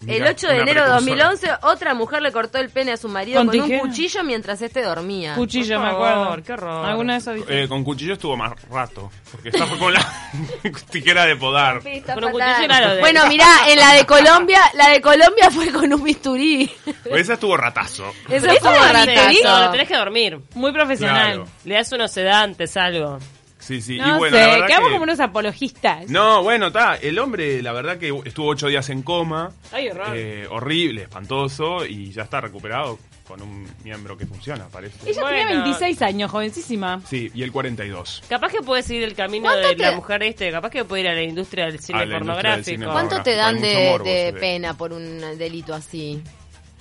El 0.00 0.06
Mira, 0.06 0.30
8 0.30 0.46
de 0.48 0.52
enero 0.60 0.66
de 0.66 0.72
precursora. 0.96 1.24
2011, 1.28 1.50
otra 1.62 1.92
mujer 1.94 2.22
le 2.22 2.32
cortó 2.32 2.58
el 2.58 2.70
pene 2.70 2.92
a 2.92 2.96
su 2.96 3.08
marido 3.08 3.38
¿Con 3.44 3.48
con, 3.48 3.60
un 3.70 3.78
cuchillo 3.80 4.24
mientras 4.24 4.62
este 4.62 4.82
dormía. 4.82 5.34
Cuchillo, 5.34 5.78
me 5.78 5.88
acuerdo. 5.88 6.42
qué 6.42 6.52
horror. 6.54 6.86
¿Alguna 6.86 7.12
de 7.14 7.18
esas? 7.18 7.36
Eh, 7.48 7.66
con 7.68 7.84
cuchillo 7.84 8.14
estuvo 8.14 8.34
más 8.36 8.52
rato, 8.70 9.10
porque 9.30 9.50
estaba 9.50 9.76
con 9.76 9.92
la 9.92 10.00
tijera 10.90 11.26
de 11.26 11.36
podar. 11.36 11.80
Pista 11.82 12.14
Con 12.14 12.24
un 12.24 12.32
fatal. 12.32 12.48
cuchillo, 12.54 12.68
claro, 12.68 12.94
de- 12.94 13.00
Bueno, 13.00 13.26
mirá, 13.28 13.48
en 13.68 13.78
la 13.78 13.92
de 13.92 14.06
Colombia, 14.06 14.60
la 14.74 14.88
de 14.88 15.00
Colombia 15.02 15.50
fue 15.50 15.70
con 15.70 15.92
un 15.92 16.02
bisturí. 16.02 16.70
Esa 17.04 17.34
estuvo 17.34 17.56
ratazo. 17.56 18.10
Eso 18.28 18.46
Eso 18.46 18.46
fue 18.46 18.54
es 18.54 18.62
ratazo. 18.92 19.06
ratazo, 19.06 19.64
lo 19.66 19.70
tenés 19.70 19.88
que 19.88 19.96
dormir. 19.96 20.38
Muy 20.54 20.72
profesional. 20.72 21.34
Claro. 21.34 21.44
Le 21.64 21.74
das 21.74 21.92
unos 21.92 22.10
sedantes, 22.10 22.74
algo. 22.76 23.18
Sí, 23.60 23.80
sí. 23.80 23.98
No 23.98 24.16
y 24.16 24.18
bueno, 24.18 24.36
sé, 24.36 24.42
la 24.42 24.52
verdad 24.52 24.66
quedamos 24.66 24.88
que- 24.88 24.92
como 24.94 25.02
unos 25.04 25.20
apologistas. 25.20 26.08
No, 26.10 26.42
bueno, 26.42 26.66
está. 26.68 26.96
El 26.96 27.18
hombre, 27.18 27.62
la 27.62 27.72
verdad 27.72 27.98
que 27.98 28.08
estuvo 28.24 28.48
ocho 28.48 28.66
días 28.66 28.88
en 28.90 29.02
coma. 29.02 29.52
Ay, 29.70 29.88
horror. 29.90 30.08
Eh, 30.16 30.46
horrible, 30.50 31.02
espantoso. 31.02 31.84
Y 31.86 32.10
ya 32.10 32.22
está 32.22 32.40
recuperado 32.40 32.98
con 33.28 33.42
un 33.42 33.64
miembro 33.84 34.16
que 34.16 34.26
funciona, 34.26 34.66
parece. 34.72 35.08
Ella 35.08 35.20
Bueno. 35.22 35.36
tenía 35.38 35.62
26 35.62 36.02
años, 36.02 36.30
jovencísima. 36.32 37.00
Sí, 37.06 37.30
y 37.32 37.42
el 37.44 37.52
42. 37.52 38.24
Capaz 38.28 38.50
que 38.50 38.60
puede 38.60 38.82
seguir 38.82 39.04
el 39.04 39.14
camino 39.14 39.44
¿Cuánto 39.44 39.68
de 39.68 39.76
te- 39.76 39.82
la 39.82 39.92
mujer 39.92 40.22
este, 40.24 40.50
capaz 40.50 40.70
que 40.70 40.84
puede 40.84 41.02
ir 41.02 41.08
a 41.08 41.14
la 41.14 41.22
industria 41.22 41.66
del 41.66 41.78
cine 41.78 42.02
industria 42.02 42.56
del 42.56 42.64
cine 42.64 42.86
pornográfico. 42.86 42.92
¿Cuánto 42.92 43.22
te 43.22 43.36
dan 43.36 43.60
de, 43.60 43.88
morbo, 43.90 44.04
de 44.04 44.32
pena 44.32 44.74
por 44.76 44.92
un 44.92 45.20
delito 45.38 45.72
así? 45.74 46.20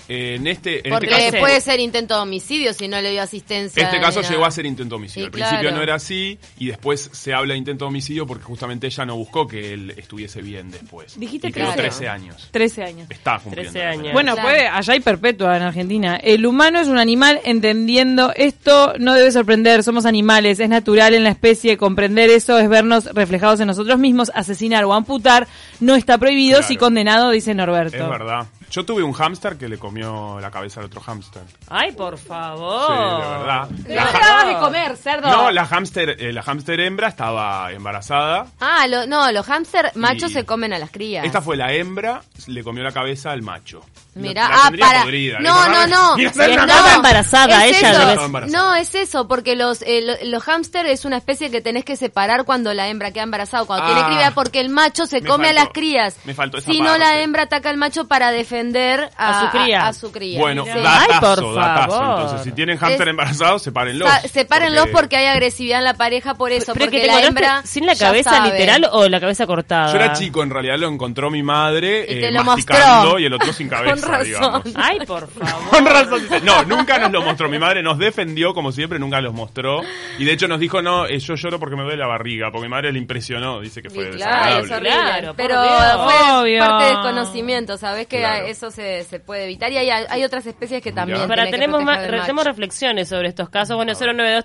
Eh, 0.10 0.36
en 0.36 0.48
este, 0.48 0.86
en 0.88 0.92
Porque 0.92 1.06
este 1.12 1.26
caso, 1.32 1.38
puede 1.40 1.62
ser 1.62 1.80
intento 1.80 2.16
de 2.16 2.22
homicidio 2.22 2.74
si 2.74 2.88
no 2.88 3.00
le 3.00 3.12
dio 3.12 3.22
asistencia. 3.22 3.84
este 3.84 4.00
caso 4.02 4.22
llegó 4.22 4.44
a 4.46 4.50
ser 4.52 4.66
intento 4.66 4.96
de 4.96 4.98
homicidio. 4.98 5.22
Sí, 5.22 5.26
Al 5.28 5.32
principio 5.32 5.60
claro. 5.62 5.76
no 5.78 5.84
era 5.84 5.96
así 5.96 6.40
y 6.58 6.68
después 6.68 7.10
se 7.14 7.34
habla 7.34 7.54
de 7.54 7.60
intento 7.60 7.86
de 7.86 7.90
homicidio 7.90 8.26
porque 8.26 8.44
justamente 8.44 8.88
ella 8.88 9.06
no 9.06 9.16
buscó 9.16 9.48
que 9.48 9.72
él 9.74 9.94
estuviese 9.98 10.42
bien 10.42 10.72
después. 10.72 11.20
Dijiste 11.20 11.50
y 11.50 11.52
quedó 11.52 11.66
claro. 11.68 11.82
13 11.84 12.08
años. 12.10 12.50
13 12.52 12.84
años. 12.84 13.08
Está 13.12 13.38
cumpliendo. 13.40 13.72
13 13.72 13.86
años. 13.88 14.14
Bueno, 14.14 14.34
Claro. 14.34 14.50
puede, 14.50 14.68
allá 14.68 14.94
hay 14.94 15.00
perpetua 15.00 15.56
en 15.58 15.64
Argentina. 15.64 16.16
El 16.16 16.46
humano 16.46 16.80
es 16.80 16.88
un 16.88 16.98
animal 16.98 17.40
entendiendo 17.44 18.34
esto 18.36 18.94
no 18.98 19.14
debe 19.14 19.32
sorprender, 19.32 19.84
somos 19.84 20.06
animales, 20.08 20.60
es 20.60 20.70
natural 20.70 21.14
en 21.14 21.24
la 21.24 21.30
especie, 21.30 21.78
comprender 21.78 22.32
eso 22.32 22.58
es 22.58 22.68
vernos 22.68 23.06
reflejados 23.14 23.60
en 23.60 23.68
nosotros 23.68 24.00
mismos, 24.00 24.32
asesinar 24.34 24.86
o 24.86 24.94
amputar 24.94 25.48
no 25.80 25.96
está 25.96 26.18
prohibido 26.18 26.58
Claro. 26.58 26.68
si 26.68 26.78
condenado, 26.78 27.30
dice 27.30 27.54
Norberto. 27.54 27.98
Es 27.98 28.10
verdad. 28.10 28.48
Yo 28.72 28.86
tuve 28.86 29.02
un 29.04 29.14
hámster 29.14 29.58
que 29.58 29.68
le 29.68 29.78
comió 29.80 30.40
la 30.40 30.52
cabeza 30.52 30.80
al 30.80 30.86
otro 30.88 31.02
hámster. 31.02 31.42
Ay, 31.70 31.92
por 31.92 32.18
favor. 32.18 32.88
Sí, 32.88 32.94
de 32.94 33.30
verdad. 33.38 33.70
¿Qué 33.88 33.96
La 33.96 34.04
ha- 34.04 34.10
acabas 34.10 34.48
de 34.48 34.58
comer, 34.60 34.96
cerdo? 34.98 35.28
no, 35.30 35.52
la 35.52 35.66
hámster, 35.66 36.16
eh, 36.20 36.32
la 36.32 36.44
hámster 36.44 36.80
hembra 36.82 37.08
estaba 37.08 37.72
embarazada. 37.72 38.46
Ah, 38.60 38.86
lo- 38.88 39.08
no, 39.08 39.32
los 39.32 39.46
hámster 39.46 39.92
machos 39.96 40.32
Y- 40.32 40.34
se 40.36 40.46
comen 40.46 40.74
a 40.74 40.80
las 40.80 40.92
crías. 40.92 41.26
Esta 41.26 41.42
fue 41.42 41.58
la 41.58 41.74
hembra, 41.74 42.22
le 42.48 42.64
comió 42.64 42.84
la 42.84 42.92
cabeza 42.92 43.32
al 43.32 43.42
macho. 43.42 43.82
Mirá, 44.16 44.50
La 44.50 44.56
ah, 44.56 44.62
tendría 44.66 44.86
para. 44.88 45.02
podrida, 45.04 45.40
no, 45.40 45.66
¿eh? 45.66 45.70
no, 45.70 45.88
no. 45.88 46.14
Hacer 46.30 46.50
estaba 46.52 46.94
embarazada, 46.96 47.66
es 47.68 47.78
ella 47.78 47.92
eso. 47.92 48.00
debe- 48.00 48.10
Estaba 48.12 48.26
embarazada. 48.26 48.64
No, 48.64 48.76
es 48.76 48.96
eso, 48.96 49.28
porque 49.28 49.56
los, 49.56 49.82
eh, 49.84 50.02
lo- 50.02 50.30
los 50.30 50.44
hámster 50.44 50.86
es 50.88 51.06
una 51.06 51.18
especie 51.18 51.50
que 51.50 51.62
tenés 51.62 51.86
que 51.86 51.96
separar 51.96 52.44
cuando 52.44 52.74
la 52.74 52.88
hembra 52.90 53.12
queda 53.12 53.24
embarazada, 53.24 53.66
cuando 53.66 53.86
Ah. 53.86 53.94
tiene 53.94 54.08
cría, 54.10 54.32
porque 54.32 54.60
el 54.60 54.70
macho 54.70 55.06
se 55.06 55.22
Me 55.22 55.28
come 55.30 55.46
a 55.46 55.54
faltó. 55.54 55.64
las 55.64 55.74
crías. 55.74 56.18
Me 56.26 56.34
faltó 56.34 56.58
esa 56.58 56.70
si 56.72 56.80
no, 56.80 56.88
parte. 56.88 57.00
la 57.00 57.22
hembra 57.22 57.44
ataca 57.44 57.70
al 57.70 57.78
macho 57.78 58.08
para 58.08 58.32
defender 58.64 59.10
a, 59.18 59.30
A 59.30 59.42
su 59.52 59.58
cría. 59.58 59.82
A, 59.84 59.88
a 59.88 59.94
su 59.94 60.12
cría. 60.12 60.40
Bueno, 60.40 60.64
Sí. 60.66 60.72
datazo, 60.76 61.42
por 61.42 61.56
datazo. 61.56 61.92
favor. 61.98 62.22
Entonces, 62.22 62.44
si 62.44 62.52
tienen 62.52 62.78
hámster 62.78 63.08
Es- 63.08 63.12
embarazados, 63.12 63.62
sepárenlos. 63.64 64.10
Sa- 64.10 64.22
sepárenlos 64.28 64.88
porque... 64.88 65.18
hay 65.18 65.26
agresividad 65.28 65.80
en 65.80 65.86
la 65.86 65.94
pareja 65.96 66.36
por 66.36 66.52
eso, 66.52 66.74
Pero 66.74 66.86
porque 66.86 67.02
que 67.02 67.08
te 67.08 67.14
la 67.14 67.22
hembra 67.26 67.62
sin 67.66 67.86
la 67.86 67.96
cabeza 67.96 68.30
sabe. 68.32 68.52
literal 68.52 68.88
o 68.92 69.08
la 69.08 69.20
cabeza 69.20 69.46
cortada. 69.48 69.92
Yo 69.92 69.98
era 70.00 70.14
chico, 70.14 70.44
en 70.44 70.50
realidad 70.50 70.78
lo 70.78 70.88
encontró 70.88 71.30
mi 71.30 71.44
madre 71.44 72.06
Y 72.08 72.24
eh, 72.24 72.32
lo 72.32 72.44
masticando 72.44 72.96
mostró. 73.02 73.20
y 73.20 73.26
el 73.26 73.34
otro 73.34 73.54
sin 73.54 73.70
cabeza, 73.70 73.94
Con 73.96 74.02
razón. 74.12 74.26
digamos. 74.26 74.62
Ay, 74.76 75.00
por 75.06 75.28
favor. 75.30 75.70
Con 75.70 75.86
razón. 75.86 76.22
dice, 76.22 76.42
No, 76.42 76.64
nunca 76.64 76.98
nos 77.00 77.12
lo 77.12 77.22
mostró. 77.22 77.50
Mi 77.50 77.60
madre 77.60 77.82
nos 77.84 77.98
defendió, 77.98 78.54
como 78.54 78.72
siempre, 78.72 79.00
nunca 79.00 79.22
los 79.22 79.34
mostró. 79.34 79.82
Y 80.18 80.26
de 80.26 80.34
hecho 80.34 80.48
nos 80.48 80.60
dijo, 80.60 80.82
no, 80.82 81.06
eh, 81.06 81.20
yo 81.20 81.36
lloro 81.36 81.60
porque 81.60 81.76
me 81.76 81.84
duele 81.84 81.98
la 81.98 82.08
barriga, 82.08 82.52
porque 82.52 82.68
mi 82.68 82.72
madre 82.72 82.92
le 82.92 83.00
impresionó. 83.00 83.60
Dice 83.60 83.82
que 83.82 83.90
fue 83.90 84.12
Sí, 84.12 84.18
claro, 84.18 84.58
es 84.58 84.64
desagradable. 84.64 84.90
horrible. 84.90 85.10
Claro, 85.20 85.34
pero 85.36 86.04
fue 86.06 86.40
Obvio. 86.42 86.60
parte 86.60 86.84
de 86.86 86.90
desconocimiento, 86.92 87.78
¿sabes? 87.78 88.08
Que 88.08 88.20
Claro. 88.20 88.46
Eso 88.50 88.72
se, 88.72 89.04
se 89.04 89.20
puede 89.20 89.46
evitar 89.46 89.72
y 89.72 89.78
hay, 89.78 89.90
hay 89.90 90.24
otras 90.24 90.46
especies 90.46 90.82
que 90.82 90.92
también. 90.92 91.28
Para, 91.28 91.46
que 91.46 91.52
tenemos, 91.52 91.84
más, 91.84 92.00
reflexiones 92.46 93.10
sobre 93.10 93.30
estos 93.30 93.50
casos. 93.50 93.76
Bueno, 93.76 93.94
092 93.94 94.44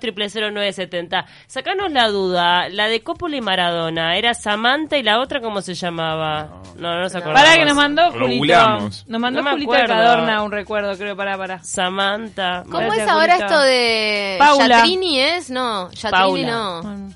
0970 0.53 1.27
Sacanos 1.47 1.93
la 1.93 2.09
duda. 2.09 2.69
La 2.69 2.89
de 2.89 3.03
Coppola 3.03 3.37
y 3.37 3.41
Maradona, 3.41 4.17
¿era 4.17 4.35
Samantha 4.35 4.97
y 4.97 5.03
la 5.03 5.21
otra 5.21 5.41
cómo 5.41 5.61
se 5.61 5.75
llamaba? 5.75 6.63
No, 6.77 6.95
no, 6.95 7.01
nos 7.01 7.15
acordamos. 7.15 7.43
Para 7.43 7.57
que 7.57 7.65
nos 7.65 7.77
mandó 7.77 8.13
Julito. 8.13 8.79
Nos 9.07 9.21
mandó 9.21 9.43
No 9.43 9.51
Julito 9.51 9.73
Cadorna 9.73 10.43
un 10.43 10.53
recuerdo, 10.53 10.97
creo, 10.97 11.17
para, 11.17 11.37
para. 11.37 11.63
Samantha. 11.63 12.63
¿Cómo 12.65 12.79
Gracias, 12.79 13.07
es 13.07 13.09
ahora 13.09 13.35
Julito. 13.35 13.55
esto 13.55 13.63
de 13.63 14.37
Paula. 14.39 14.69
Yatrini 14.69 15.21
es? 15.21 15.51
No, 15.51 15.91
Yatrini 15.91 16.11
Paula. 16.11 16.47
no. 16.47 17.15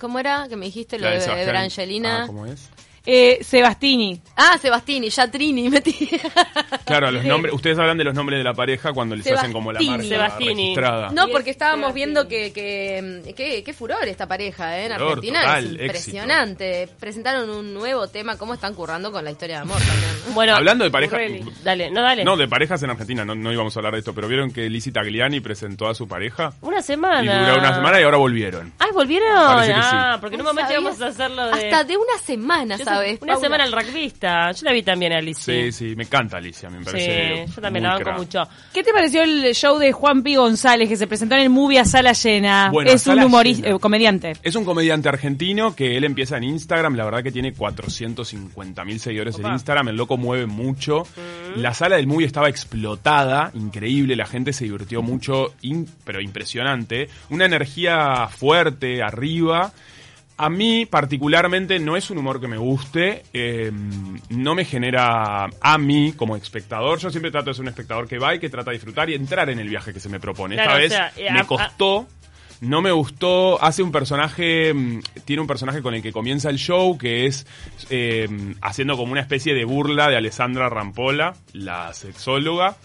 ¿Cómo 0.00 0.18
era 0.18 0.46
que 0.48 0.56
me 0.56 0.66
dijiste 0.66 0.98
lo 0.98 1.08
La 1.08 1.18
de, 1.18 1.46
Brangelina? 1.46 2.24
Ah, 2.24 2.26
¿cómo 2.26 2.46
es? 2.46 2.68
Eh, 3.06 3.38
Sebastini. 3.44 4.20
Ah, 4.36 4.56
Sebastini, 4.60 5.10
Yatrini, 5.10 5.68
metí. 5.68 6.08
Claro, 6.84 7.10
los 7.10 7.24
nombres, 7.24 7.54
ustedes 7.54 7.78
hablan 7.78 7.96
de 7.96 8.04
los 8.04 8.14
nombres 8.14 8.38
de 8.38 8.44
la 8.44 8.52
pareja 8.52 8.92
cuando 8.92 9.16
les 9.16 9.26
hacen 9.30 9.52
como 9.52 9.72
la 9.72 9.80
marca 9.80 10.04
Sebastini. 10.04 10.62
registrada. 10.74 11.10
No, 11.12 11.28
Y 11.28 11.32
porque 11.32 11.50
es 11.50 11.54
estábamos 11.56 11.92
Sebastini. 11.94 12.04
viendo 12.04 12.28
que, 12.28 12.52
que, 12.52 13.34
que- 13.34 13.62
qué 13.64 13.72
furor 13.72 14.06
esta 14.06 14.26
pareja 14.28 14.78
¿eh? 14.78 14.86
en 14.86 14.92
Furor, 14.92 15.08
Argentina. 15.08 15.40
total, 15.40 15.64
es 15.64 15.70
éxito. 15.70 15.84
impresionante. 15.84 16.88
Presentaron 17.00 17.48
un 17.50 17.72
nuevo 17.74 18.08
tema, 18.08 18.36
cómo 18.36 18.54
están 18.54 18.74
currando 18.74 19.10
con 19.12 19.24
la 19.24 19.30
historia 19.30 19.56
de 19.56 19.62
amor 19.62 19.78
también. 19.78 20.10
Bueno, 20.34 20.56
Hablando 20.56 20.84
de 20.84 20.90
pareja, 20.90 21.16
Burrelli. 21.16 21.44
dale, 21.62 21.90
no, 21.90 22.02
dale. 22.02 22.24
no, 22.24 22.36
de 22.36 22.48
parejas 22.48 22.82
en 22.82 22.90
Argentina, 22.90 23.24
no, 23.24 23.34
no 23.34 23.52
íbamos 23.52 23.76
a 23.76 23.80
hablar 23.80 23.92
de 23.94 24.00
esto, 24.00 24.14
pero 24.14 24.26
vieron 24.28 24.50
que 24.52 24.68
Lizzie 24.68 24.92
Tagliani 24.92 25.40
presentó 25.40 25.86
a 25.88 25.94
su 25.94 26.08
pareja 26.08 26.52
Una 26.60 26.80
y 26.80 26.82
semana. 26.82 27.46
duró 27.46 27.58
una 27.60 27.74
semana 27.74 28.00
y 28.00 28.02
ahora 28.04 28.16
volvieron. 28.16 28.72
Ay, 28.78 28.90
¿volvieron? 28.92 29.28
Parece 29.34 29.74
que 29.74 29.80
sí. 29.82 29.88
ah, 29.92 30.18
porque 30.20 30.34
en 30.36 30.40
un 30.40 30.46
¿No 30.46 30.52
momento 30.54 30.72
íbamos 30.72 31.00
a 31.00 31.06
hacerlo 31.06 31.46
de... 31.46 31.64
Hasta 31.64 31.84
de 31.84 31.96
una 31.96 32.18
semana, 32.24 32.76
Yo- 32.76 32.84
¿sabes? 32.94 33.18
Una 33.22 33.32
Paula? 33.34 33.40
semana 33.46 33.64
al 33.64 33.72
rugbyista. 33.72 34.52
Yo 34.52 34.64
la 34.64 34.72
vi 34.72 34.82
también 34.82 35.12
a 35.12 35.18
Alicia. 35.18 35.54
Sí, 35.54 35.72
sí, 35.72 35.96
me 35.96 36.04
encanta 36.04 36.38
Alicia, 36.38 36.70
me 36.70 36.84
parece. 36.84 37.46
Sí, 37.46 37.52
yo 37.56 37.60
también 37.62 37.82
la 37.84 37.90
banco 37.90 38.04
crack. 38.04 38.18
mucho. 38.18 38.42
¿Qué 38.72 38.82
te 38.82 38.92
pareció 38.92 39.22
el 39.22 39.54
show 39.54 39.78
de 39.78 39.92
Juan 39.92 40.22
P. 40.22 40.36
González 40.36 40.88
que 40.88 40.96
se 40.96 41.06
presentó 41.06 41.34
en 41.34 41.42
el 41.42 41.50
movie 41.50 41.78
a 41.78 41.84
sala 41.84 42.12
llena? 42.12 42.70
Bueno, 42.72 42.90
es 42.90 43.06
un 43.06 43.22
humorista, 43.22 43.68
eh, 43.70 43.78
comediante. 43.78 44.32
Es 44.42 44.54
un 44.56 44.64
comediante 44.64 45.08
argentino 45.08 45.74
que 45.74 45.96
él 45.96 46.04
empieza 46.04 46.36
en 46.36 46.44
Instagram, 46.44 46.94
la 46.96 47.04
verdad 47.04 47.22
que 47.22 47.32
tiene 47.32 47.52
450 47.52 48.84
mil 48.84 49.00
seguidores 49.00 49.38
en. 49.38 49.46
Instagram, 49.46 49.88
el 49.88 49.96
loco 49.96 50.16
mueve 50.16 50.46
mucho. 50.46 51.06
La 51.56 51.74
sala 51.74 51.96
del 51.96 52.06
movie 52.06 52.26
estaba 52.26 52.48
explotada, 52.48 53.50
increíble, 53.54 54.16
la 54.16 54.26
gente 54.26 54.52
se 54.52 54.64
divirtió 54.64 55.02
mucho, 55.02 55.54
in- 55.62 55.88
pero 56.04 56.20
impresionante. 56.20 57.08
Una 57.30 57.44
energía 57.46 58.26
fuerte, 58.28 59.02
arriba. 59.02 59.72
A 60.36 60.50
mí 60.50 60.84
particularmente 60.84 61.78
no 61.78 61.96
es 61.96 62.10
un 62.10 62.18
humor 62.18 62.40
que 62.40 62.48
me 62.48 62.56
guste, 62.58 63.22
eh, 63.32 63.70
no 64.30 64.54
me 64.56 64.64
genera 64.64 65.44
a 65.60 65.78
mí 65.78 66.12
como 66.16 66.34
espectador, 66.34 66.98
yo 66.98 67.10
siempre 67.10 67.30
trato 67.30 67.50
de 67.50 67.54
ser 67.54 67.62
un 67.62 67.68
espectador 67.68 68.08
que 68.08 68.18
va 68.18 68.34
y 68.34 68.40
que 68.40 68.48
trata 68.50 68.70
de 68.72 68.76
disfrutar 68.76 69.08
y 69.10 69.14
entrar 69.14 69.48
en 69.50 69.60
el 69.60 69.68
viaje 69.68 69.92
que 69.92 70.00
se 70.00 70.08
me 70.08 70.18
propone. 70.18 70.56
Claro, 70.56 70.78
Esta 70.78 71.04
vez 71.04 71.12
eh, 71.18 71.26
me 71.30 71.44
costó, 71.46 72.08
no 72.62 72.82
me 72.82 72.90
gustó, 72.90 73.62
hace 73.62 73.84
un 73.84 73.92
personaje, 73.92 74.74
mm, 74.74 75.00
tiene 75.24 75.40
un 75.42 75.46
personaje 75.46 75.82
con 75.82 75.94
el 75.94 76.02
que 76.02 76.10
comienza 76.12 76.50
el 76.50 76.56
show 76.58 76.98
que 76.98 77.26
es 77.26 77.46
eh, 77.90 78.28
haciendo 78.60 78.96
como 78.96 79.12
una 79.12 79.20
especie 79.20 79.54
de 79.54 79.64
burla 79.64 80.08
de 80.08 80.16
Alessandra 80.16 80.68
Rampola, 80.68 81.34
la 81.52 81.92
sexóloga. 81.94 82.76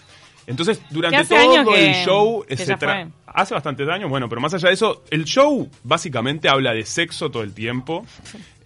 Entonces, 0.48 0.82
durante 0.90 1.18
todo 1.30 1.52
años 1.62 1.74
que- 1.74 1.90
el 1.90 2.06
show 2.06 2.44
se 2.48 2.66
ya 2.66 2.78
tra- 2.80 3.04
fue. 3.04 3.12
Hace 3.34 3.54
bastantes 3.54 3.88
años, 3.88 4.10
bueno, 4.10 4.28
pero 4.30 4.42
más 4.42 4.54
allá 4.54 4.70
de 4.70 4.74
eso, 4.74 5.04
el 5.12 5.26
show 5.26 5.70
básicamente 5.84 6.50
habla 6.50 6.74
de 6.74 6.86
sexo 6.86 7.30
todo 7.30 7.44
el 7.44 7.54
tiempo. 7.54 8.06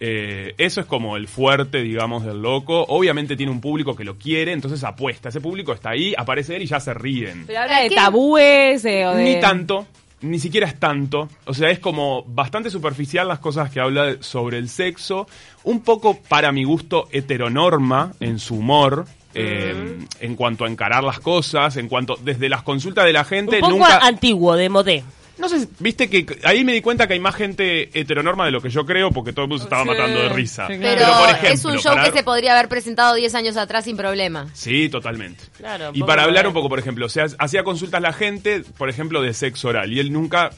Eh, 0.00 0.54
eso 0.58 0.80
es 0.80 0.86
como 0.86 1.16
el 1.16 1.28
fuerte, 1.28 1.82
digamos, 1.82 2.24
del 2.24 2.42
loco. 2.42 2.84
Obviamente 2.88 3.36
tiene 3.36 3.52
un 3.52 3.60
público 3.60 3.94
que 3.96 4.04
lo 4.04 4.16
quiere, 4.16 4.52
entonces 4.52 4.84
apuesta. 4.84 5.28
Ese 5.28 5.40
público 5.40 5.72
está 5.72 5.90
ahí, 5.90 6.14
aparece 6.16 6.56
él 6.56 6.62
y 6.62 6.66
ya 6.66 6.80
se 6.80 6.92
ríen. 6.94 7.44
Pero 7.46 7.60
habla 7.60 7.80
de 7.80 7.88
¿Qué? 7.88 7.94
tabúes 7.94 8.84
eh, 8.84 9.06
o 9.06 9.14
de... 9.14 9.24
Ni 9.24 9.40
tanto, 9.40 9.86
ni 10.20 10.38
siquiera 10.38 10.66
es 10.66 10.78
tanto. 10.78 11.28
O 11.46 11.54
sea, 11.54 11.70
es 11.70 11.78
como 11.78 12.24
bastante 12.24 12.70
superficial 12.70 13.28
las 13.28 13.38
cosas 13.38 13.70
que 13.70 13.80
habla 13.80 14.16
sobre 14.20 14.58
el 14.58 14.68
sexo. 14.68 15.26
Un 15.62 15.80
poco, 15.80 16.20
para 16.28 16.52
mi 16.52 16.64
gusto, 16.64 17.08
heteronorma 17.12 18.12
en 18.20 18.38
su 18.38 18.56
humor. 18.56 19.06
Eh, 19.34 19.98
en 20.20 20.36
cuanto 20.36 20.64
a 20.64 20.68
encarar 20.68 21.02
las 21.04 21.20
cosas, 21.20 21.76
en 21.76 21.88
cuanto 21.88 22.16
desde 22.22 22.48
las 22.48 22.62
consultas 22.62 23.04
de 23.04 23.12
la 23.12 23.24
gente 23.24 23.56
Un 23.56 23.60
poco 23.60 23.72
nunca 23.72 23.98
antiguo, 23.98 24.54
de 24.56 24.68
modé. 24.68 25.04
no 25.38 25.48
sé, 25.48 25.66
viste 25.80 26.08
que 26.08 26.38
ahí 26.44 26.64
me 26.64 26.72
di 26.74 26.80
cuenta 26.80 27.06
que 27.08 27.14
hay 27.14 27.20
más 27.20 27.34
gente 27.34 27.90
heteronorma 27.98 28.44
de 28.46 28.52
lo 28.52 28.60
que 28.60 28.70
yo 28.70 28.86
creo 28.86 29.10
porque 29.10 29.32
todo 29.32 29.46
el 29.46 29.48
mundo 29.48 29.62
se 29.62 29.66
estaba 29.66 29.82
Sí, 29.82 29.88
matando 29.88 30.20
de 30.22 30.28
risa. 30.28 30.66
sí, 30.68 30.74
Pero, 30.80 30.96
claro. 30.98 31.18
por 31.18 31.28
ejemplo, 31.30 31.50
es 31.50 31.64
un 31.64 31.78
show 31.78 31.94
para- 31.94 32.04
que 32.10 32.16
se 32.16 32.22
podría 32.22 32.52
haber 32.52 32.68
presentado 32.68 33.14
10 33.14 33.34
años 33.34 33.56
atrás 33.56 33.84
sin 33.84 33.96
problema. 33.96 34.46
Sí, 34.52 34.88
totalmente. 34.88 35.42
Claro, 35.56 35.90
y 35.92 36.02
para 36.04 36.22
hablar 36.22 36.46
un 36.46 36.52
poco, 36.54 36.68
por 36.68 36.78
ejemplo, 36.78 37.06
o 37.06 37.08
sea, 37.08 37.26
hacía 37.38 37.64
consultas 37.64 38.00
la 38.00 38.12
gente, 38.12 38.62
por 38.78 38.88
ejemplo, 38.88 39.20
de 39.22 39.34
sexo 39.34 39.68
oral, 39.68 39.92
y 39.92 39.98
él 39.98 40.12
nunca, 40.12 40.50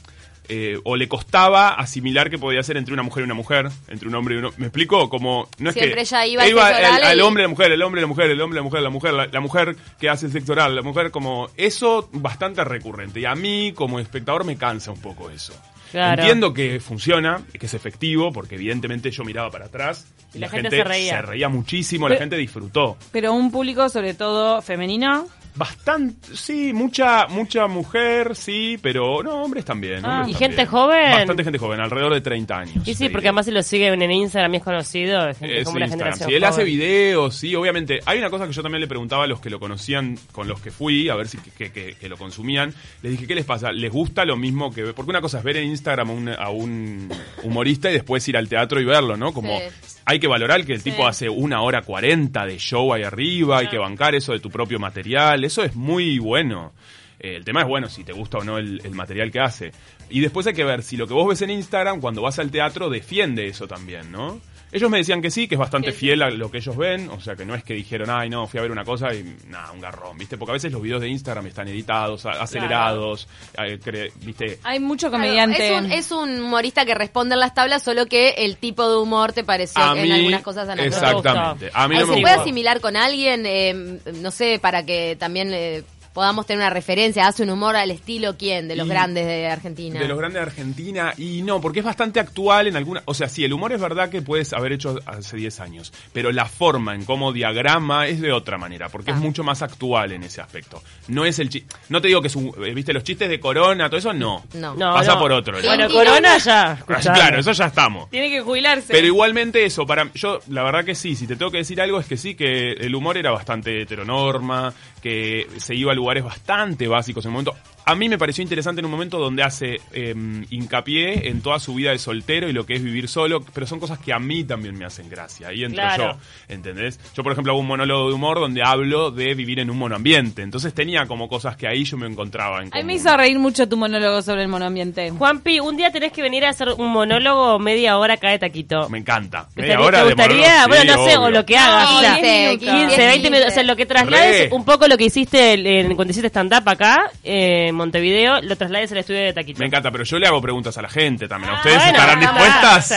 eh, 0.49 0.79
o 0.83 0.95
le 0.95 1.07
costaba 1.07 1.69
asimilar 1.69 2.29
que 2.29 2.37
podía 2.37 2.63
ser 2.63 2.77
entre 2.77 2.93
una 2.93 3.03
mujer 3.03 3.21
y 3.21 3.25
una 3.25 3.33
mujer, 3.33 3.69
entre 3.87 4.07
un 4.07 4.15
hombre 4.15 4.35
y 4.35 4.37
uno. 4.39 4.51
¿Me 4.57 4.67
explico? 4.67 5.09
Como, 5.09 5.49
no 5.59 5.69
es 5.69 5.73
Siempre 5.73 5.95
que... 5.95 6.01
ella 6.01 6.25
iba 6.25 6.43
al 6.43 6.49
iba 6.49 6.67
al 6.67 7.17
y- 7.17 7.21
hombre, 7.21 7.43
la 7.43 7.49
mujer, 7.49 7.71
el 7.71 7.81
hombre, 7.81 8.01
la 8.01 8.07
mujer, 8.07 8.29
el 8.31 8.41
hombre, 8.41 8.57
la 8.57 8.63
mujer, 8.63 8.81
la 8.81 8.89
mujer, 8.89 9.13
la, 9.13 9.27
la 9.27 9.39
mujer 9.39 9.75
que 9.99 10.09
hace 10.09 10.29
sexo 10.29 10.53
oral, 10.53 10.75
la 10.75 10.81
mujer 10.81 11.11
como... 11.11 11.49
Eso 11.57 12.09
bastante 12.13 12.63
recurrente, 12.63 13.19
y 13.19 13.25
a 13.25 13.35
mí, 13.35 13.73
como 13.73 13.99
espectador, 13.99 14.45
me 14.45 14.57
cansa 14.57 14.91
un 14.91 15.01
poco 15.01 15.29
eso. 15.29 15.53
Claro. 15.91 16.21
Entiendo 16.21 16.53
que 16.53 16.79
funciona, 16.79 17.41
que 17.59 17.65
es 17.65 17.73
efectivo, 17.73 18.31
porque 18.31 18.55
evidentemente 18.55 19.11
yo 19.11 19.23
miraba 19.23 19.49
para 19.49 19.65
atrás 19.65 20.07
y 20.33 20.39
La 20.39 20.47
la, 20.47 20.51
gente 20.51 20.69
gente, 20.69 20.77
se 20.77 20.83
reía. 20.83 21.15
se 21.15 21.21
reía 21.21 21.49
muchísimo, 21.49 22.07
la 22.09 22.17
gente 22.17 22.35
disfrutó. 22.37 22.97
Pero 23.11 23.33
un 23.33 23.51
público 23.51 23.87
sobre 23.89 24.13
todo 24.13 24.61
femenino. 24.61 25.27
Bastante, 25.55 26.35
sí, 26.35 26.71
mucha 26.71 27.25
mucha 27.29 27.65
mujer, 27.65 28.35
sí, 28.35 28.77
pero 28.79 29.23
no, 29.23 29.41
hombres 29.41 29.65
también. 29.65 30.05
Ah. 30.05 30.19
hombres 30.19 30.29
¿Y 30.29 30.33
también. 30.39 30.51
gente 30.51 30.65
joven? 30.67 31.11
Bastante 31.13 31.43
gente 31.43 31.57
joven, 31.57 31.79
alrededor 31.79 32.13
de 32.13 32.21
30 32.21 32.57
años. 32.59 32.87
Y 32.87 32.93
sí, 32.93 33.09
porque 33.09 33.29
además 33.29 33.47
si 33.47 33.51
lo 33.51 33.63
siguen 33.63 33.99
en 34.03 34.11
Instagram 34.11 34.53
y 34.53 34.57
es 34.57 34.63
conocido, 34.63 35.27
es 35.27 35.37
Es 35.41 35.63
como 35.65 35.77
una 35.77 35.85
Instagram. 35.87 35.89
generación 35.89 36.29
Sí, 36.29 36.35
él 36.35 36.43
hace 36.43 36.63
videos, 36.63 37.33
sí, 37.35 37.55
obviamente. 37.55 38.01
Hay 38.05 38.19
una 38.19 38.29
cosa 38.29 38.45
que 38.45 38.53
yo 38.53 38.61
también 38.61 38.81
le 38.81 38.87
preguntaba 38.87 39.23
a 39.23 39.27
los 39.27 39.39
que 39.41 39.49
lo 39.49 39.59
conocían, 39.59 40.19
con 40.31 40.47
los 40.47 40.61
que 40.61 40.69
fui, 40.69 41.09
a 41.09 41.15
ver 41.15 41.27
si 41.27 41.39
que, 41.39 41.71
que- 41.71 41.95
que 41.95 42.07
lo 42.07 42.17
consumían. 42.17 42.71
Les 43.01 43.13
dije, 43.13 43.25
¿qué 43.25 43.33
les 43.33 43.45
pasa? 43.45 43.71
¿Les 43.71 43.91
gusta 43.91 44.25
lo 44.25 44.37
mismo 44.37 44.71
que... 44.71 44.83
Porque 44.93 45.09
una 45.09 45.21
cosa 45.21 45.39
es 45.39 45.43
ver 45.43 45.57
en 45.57 45.63
Instagram 45.69 45.76
a 45.85 46.03
un, 46.03 46.29
a 46.29 46.49
un 46.49 47.09
humorista 47.43 47.89
y 47.89 47.93
después 47.93 48.27
ir 48.27 48.37
al 48.37 48.47
teatro 48.49 48.79
y 48.79 48.85
verlo, 48.85 49.15
¿no? 49.17 49.33
Como 49.33 49.57
Sí. 49.59 49.65
hay 50.05 50.19
que 50.19 50.27
valorar 50.27 50.65
que 50.65 50.73
el 50.73 50.81
Sí. 50.81 50.91
tipo 50.91 51.07
hace 51.07 51.29
una 51.29 51.61
hora 51.61 51.81
cuarenta 51.81 52.45
de 52.45 52.57
show 52.57 52.93
ahí 52.93 53.03
arriba, 53.03 53.59
hay 53.59 53.67
que 53.69 53.77
bancar 53.77 54.15
eso 54.15 54.33
de 54.33 54.39
tu 54.39 54.49
propio 54.49 54.79
material, 54.79 55.43
eso 55.43 55.63
es 55.63 55.75
muy 55.75 56.19
bueno. 56.19 56.73
Eh, 57.19 57.35
el 57.35 57.43
tema 57.45 57.61
es 57.61 57.67
bueno 57.67 57.89
si 57.89 58.03
te 58.03 58.13
gusta 58.13 58.37
o 58.37 58.43
no 58.43 58.57
el, 58.57 58.79
el 58.83 58.91
material 58.91 59.31
que 59.31 59.39
hace. 59.39 59.71
Y 60.09 60.19
después 60.19 60.45
hay 60.47 60.53
que 60.53 60.63
ver 60.63 60.83
si 60.83 60.97
lo 60.97 61.07
que 61.07 61.13
vos 61.13 61.27
ves 61.27 61.41
en 61.41 61.49
Instagram 61.49 61.99
cuando 61.99 62.21
vas 62.21 62.37
al 62.39 62.51
teatro 62.51 62.89
defiende 62.89 63.47
eso 63.47 63.67
también, 63.67 64.11
¿no? 64.11 64.39
Ellos 64.71 64.89
me 64.89 64.97
decían 64.97 65.21
que 65.21 65.31
sí, 65.31 65.47
que 65.47 65.55
es 65.55 65.59
bastante 65.59 65.91
fiel 65.93 66.21
a 66.21 66.29
lo 66.29 66.51
que 66.51 66.57
ellos 66.57 66.75
ven, 66.75 67.09
o 67.09 67.19
sea 67.21 67.35
que 67.35 67.45
no 67.45 67.55
es 67.55 67.63
que 67.63 67.73
dijeron, 67.73 68.09
ay 68.09 68.29
no, 68.29 68.47
fui 68.47 68.59
a 68.59 68.63
ver 68.63 68.71
una 68.71 68.83
cosa 68.83 69.13
y 69.13 69.23
nada, 69.47 69.71
un 69.71 69.79
garrón, 69.79 70.17
¿viste? 70.17 70.37
Porque 70.37 70.51
a 70.51 70.53
veces 70.53 70.71
los 70.71 70.81
videos 70.81 70.99
de 71.01 71.07
Instagram 71.09 71.47
están 71.47 71.67
editados, 71.69 72.25
a- 72.25 72.31
acelerados, 72.41 73.27
eh, 73.57 73.79
cre- 73.79 74.11
¿viste? 74.21 74.59
Hay 74.63 74.79
mucho 74.79 75.07
Claro, 75.09 75.23
comediante. 75.23 75.73
es, 75.75 75.79
un, 75.81 75.91
es 75.91 76.11
un 76.11 76.41
humorista 76.41 76.85
que 76.85 76.93
responde 76.95 77.35
en 77.35 77.39
las 77.39 77.53
tablas, 77.53 77.81
solo 77.83 78.07
que 78.07 78.29
el 78.39 78.57
tipo 78.57 78.89
de 78.89 78.97
humor 78.97 79.31
te 79.33 79.43
pareció 79.43 79.81
A 79.81 79.95
en 79.97 80.03
mí, 80.03 80.11
algunas 80.11 80.41
cosas 80.43 80.67
anacrónico. 80.67 80.97
exactamente. 80.97 81.69
A 81.73 81.87
mí 81.87 81.95
Eh, 81.95 81.99
no 81.99 82.05
¿Se 82.07 82.15
me 82.15 82.21
puede 82.21 82.33
asimilar 82.35 82.81
con 82.81 82.97
alguien? 82.97 83.45
Eh, 83.45 83.99
no 84.15 84.31
sé, 84.31 84.59
para 84.61 84.85
que 84.85 85.15
también 85.17 85.51
eh, 85.53 85.83
podamos 86.17 86.47
tener 86.47 86.61
una 86.63 86.71
referencia. 86.71 87.27
¿Hace 87.27 87.43
un 87.43 87.51
humor 87.51 87.75
al 87.75 87.91
estilo 87.91 88.35
quién? 88.37 88.67
De 88.67 88.75
los 88.75 88.87
Y- 88.87 88.89
grandes 88.89 89.27
de 89.27 89.45
Argentina. 89.47 89.99
De 89.99 90.07
los 90.07 90.17
grandes 90.17 90.41
de 90.41 90.47
Argentina, 90.47 91.13
y 91.15 91.43
no, 91.43 91.61
porque 91.61 91.77
es 91.81 91.85
bastante 91.85 92.19
actual 92.19 92.65
en 92.65 92.75
alguna. 92.75 93.03
O 93.05 93.13
sea, 93.13 93.29
sí, 93.29 93.45
el 93.45 93.53
humor 93.53 93.71
es 93.71 93.79
verdad 93.79 94.09
que 94.09 94.23
puedes 94.23 94.51
haber 94.51 94.71
hecho 94.71 94.97
hace 95.05 95.37
10 95.37 95.59
años, 95.59 95.93
pero 96.13 96.31
la 96.31 96.45
forma 96.45 96.95
en 96.95 97.05
cómo 97.05 97.31
diagrama 97.33 98.07
es 98.07 98.19
de 98.19 98.31
otra 98.31 98.57
manera, 98.57 98.89
porque 98.89 99.11
Ah. 99.11 99.13
es 99.13 99.19
mucho 99.19 99.43
más 99.43 99.61
actual 99.61 100.11
en 100.11 100.23
ese 100.23 100.41
aspecto. 100.41 100.81
No 101.07 101.23
es 101.23 101.37
el 101.37 101.49
chiste. 101.49 101.75
No 101.89 102.01
te 102.01 102.07
digo 102.07 102.19
que 102.19 102.29
es 102.29 102.35
un. 102.35 102.51
eh, 102.65 102.73
¿Viste 102.73 102.93
los 102.93 103.03
chistes 103.03 103.29
de 103.29 103.39
corona, 103.39 103.87
todo 103.87 103.99
eso? 103.99 104.11
No. 104.11 104.43
No. 104.55 104.73
No, 104.73 104.93
Pasa 104.95 105.13
no. 105.13 105.19
por 105.19 105.31
otro. 105.31 105.59
Bueno. 105.61 105.87
Corona 105.87 106.39
ya. 106.39 106.73
escuchame. 106.79 107.15
claro, 107.15 107.39
eso 107.41 107.51
ya 107.51 107.65
estamos. 107.65 108.09
Tiene 108.09 108.31
que 108.31 108.41
jubilarse. 108.41 108.87
Pero 108.91 109.05
igualmente 109.05 109.63
eso, 109.65 109.85
para 109.85 110.11
yo 110.15 110.39
la 110.49 110.63
verdad 110.63 110.83
que 110.83 110.95
sí, 110.95 111.15
si 111.15 111.27
te 111.27 111.35
tengo 111.35 111.51
que 111.51 111.59
decir 111.59 111.79
algo 111.79 111.99
es 111.99 112.07
que 112.07 112.17
sí, 112.17 112.33
que 112.33 112.71
el 112.71 112.95
humor 112.95 113.17
era 113.17 113.29
bastante 113.29 113.83
heteronorma, 113.83 114.73
que 115.01 115.45
se 115.57 115.75
iba 115.75 115.91
a 115.91 115.95
lugares 116.07 116.23
bastante 116.23 116.87
básicos 116.87 117.25
en 117.25 117.29
un 117.29 117.33
momento. 117.33 117.76
A 117.87 117.95
mí 117.95 118.09
me 118.09 118.17
pareció 118.17 118.41
interesante 118.41 118.79
en 118.81 118.85
un 118.85 118.91
momento 118.91 119.17
donde 119.17 119.43
hace 119.43 119.79
eh, 119.93 120.13
hincapié 120.49 121.29
en 121.29 121.41
toda 121.41 121.59
su 121.59 121.73
vida 121.73 121.91
de 121.91 121.99
soltero 121.99 122.49
y 122.49 122.53
lo 122.53 122.65
que 122.65 122.75
es 122.75 122.83
vivir 122.83 123.07
solo, 123.07 123.41
pero 123.53 123.65
son 123.65 123.79
cosas 123.79 123.97
que 123.99 124.11
a 124.13 124.19
mí 124.19 124.43
también 124.43 124.77
me 124.77 124.85
hacen 124.85 125.09
gracia. 125.09 125.47
Ahí 125.47 125.63
entro 125.63 125.81
Claro. 125.83 126.13
yo, 126.13 126.53
¿entendés? 126.53 126.99
Yo, 127.15 127.23
por 127.23 127.31
ejemplo, 127.31 127.53
hago 127.53 127.61
un 127.61 127.67
monólogo 127.67 128.09
de 128.09 128.13
humor 128.13 128.39
donde 128.39 128.61
hablo 128.63 129.11
de 129.11 129.33
vivir 129.35 129.59
en 129.59 129.69
un 129.69 129.77
monoambiente. 129.77 130.41
Entonces 130.41 130.73
tenía 130.73 131.05
como 131.05 131.29
cosas 131.29 131.55
que 131.55 131.67
ahí 131.67 131.83
yo 131.85 131.97
me 131.97 132.07
encontraba 132.07 132.61
en 132.61 132.69
A 132.73 132.77
mí 132.77 132.83
me 132.83 132.93
hizo 132.95 133.15
reír 133.15 133.39
mucho 133.39 133.67
tu 133.69 133.77
monólogo 133.77 134.21
sobre 134.21 134.41
el 134.43 134.47
monoambiente. 134.49 135.09
Juanpi, 135.11 135.59
un 135.59 135.77
día 135.77 135.91
tenés 135.91 136.11
que 136.11 136.21
venir 136.21 136.45
a 136.45 136.49
hacer 136.49 136.69
un 136.77 136.91
monólogo 136.91 137.57
media 137.59 137.97
hora 137.97 138.15
acá 138.15 138.31
de 138.31 138.39
taquito. 138.39 138.89
Me 138.89 138.97
encanta. 138.97 139.47
¿Te 139.55 139.61
Media 139.61 139.79
hora 139.79 139.99
¿Te 139.99 140.05
de 140.07 140.13
gustaría? 140.13 140.37
monólogo, 140.37 140.67
bueno, 140.67 140.81
sí, 140.93 140.97
no 140.97 141.05
sé, 141.07 141.17
o 141.17 141.29
lo 141.29 141.45
que 141.45 141.57
hagas. 141.57 141.89
No, 141.91 141.97
o 141.97 142.01
sea, 142.01 142.15
15, 142.15 142.57
15, 142.59 142.65
15, 142.87 142.97
20 143.07 143.29
minutos. 143.29 143.51
O 143.51 143.53
sea, 143.53 143.63
lo 143.63 143.75
que 143.75 143.85
traslades 143.85 144.49
Re. 144.49 144.55
un 144.55 144.65
poco 144.65 144.87
lo 144.89 144.97
que 144.97 145.05
hiciste 145.05 145.53
el- 145.53 145.65
en, 145.67 145.95
cuando 145.95 146.11
hiciste 146.11 146.27
stand-up 146.27 146.67
acá, 146.67 147.11
eh, 147.23 147.71
Montevideo, 147.77 148.41
lo 148.41 148.55
traslades 148.55 148.91
al 148.91 148.97
estudio 148.99 149.21
de 149.21 149.33
Taquito. 149.33 149.59
Me 149.59 149.67
encanta, 149.67 149.91
pero 149.91 150.03
yo 150.03 150.19
le 150.19 150.27
hago 150.27 150.41
preguntas 150.41 150.77
a 150.77 150.81
la 150.81 150.89
gente 150.89 151.27
también. 151.27 151.53
¿A 151.53 151.55
Ah, 151.55 151.59
ustedes 151.59 151.77
bueno, 151.77 151.91
estarán 151.97 152.19
dispuestas? 152.19 152.91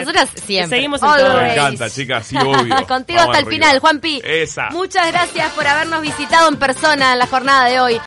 Nosotras 0.00 0.30
siempre. 0.44 0.76
Seguimos 0.76 1.02
en 1.02 1.08
todo. 1.08 1.40
Me 1.40 1.52
encanta, 1.52 1.88
chicas, 1.90 2.26
sí, 2.26 2.36
obvio. 2.36 2.74
Contigo 2.86 3.18
Vamos 3.20 3.36
hasta 3.36 3.48
el 3.48 3.52
final, 3.54 3.78
Juanpi. 3.78 4.20
Esa. 4.24 4.68
Muchas 4.70 5.10
gracias 5.10 5.50
por 5.52 5.66
habernos 5.66 6.02
visitado 6.02 6.48
en 6.48 6.56
persona 6.56 7.12
en 7.12 7.18
la 7.18 7.26
jornada 7.26 7.64
de 7.68 7.80
hoy. 7.80 8.00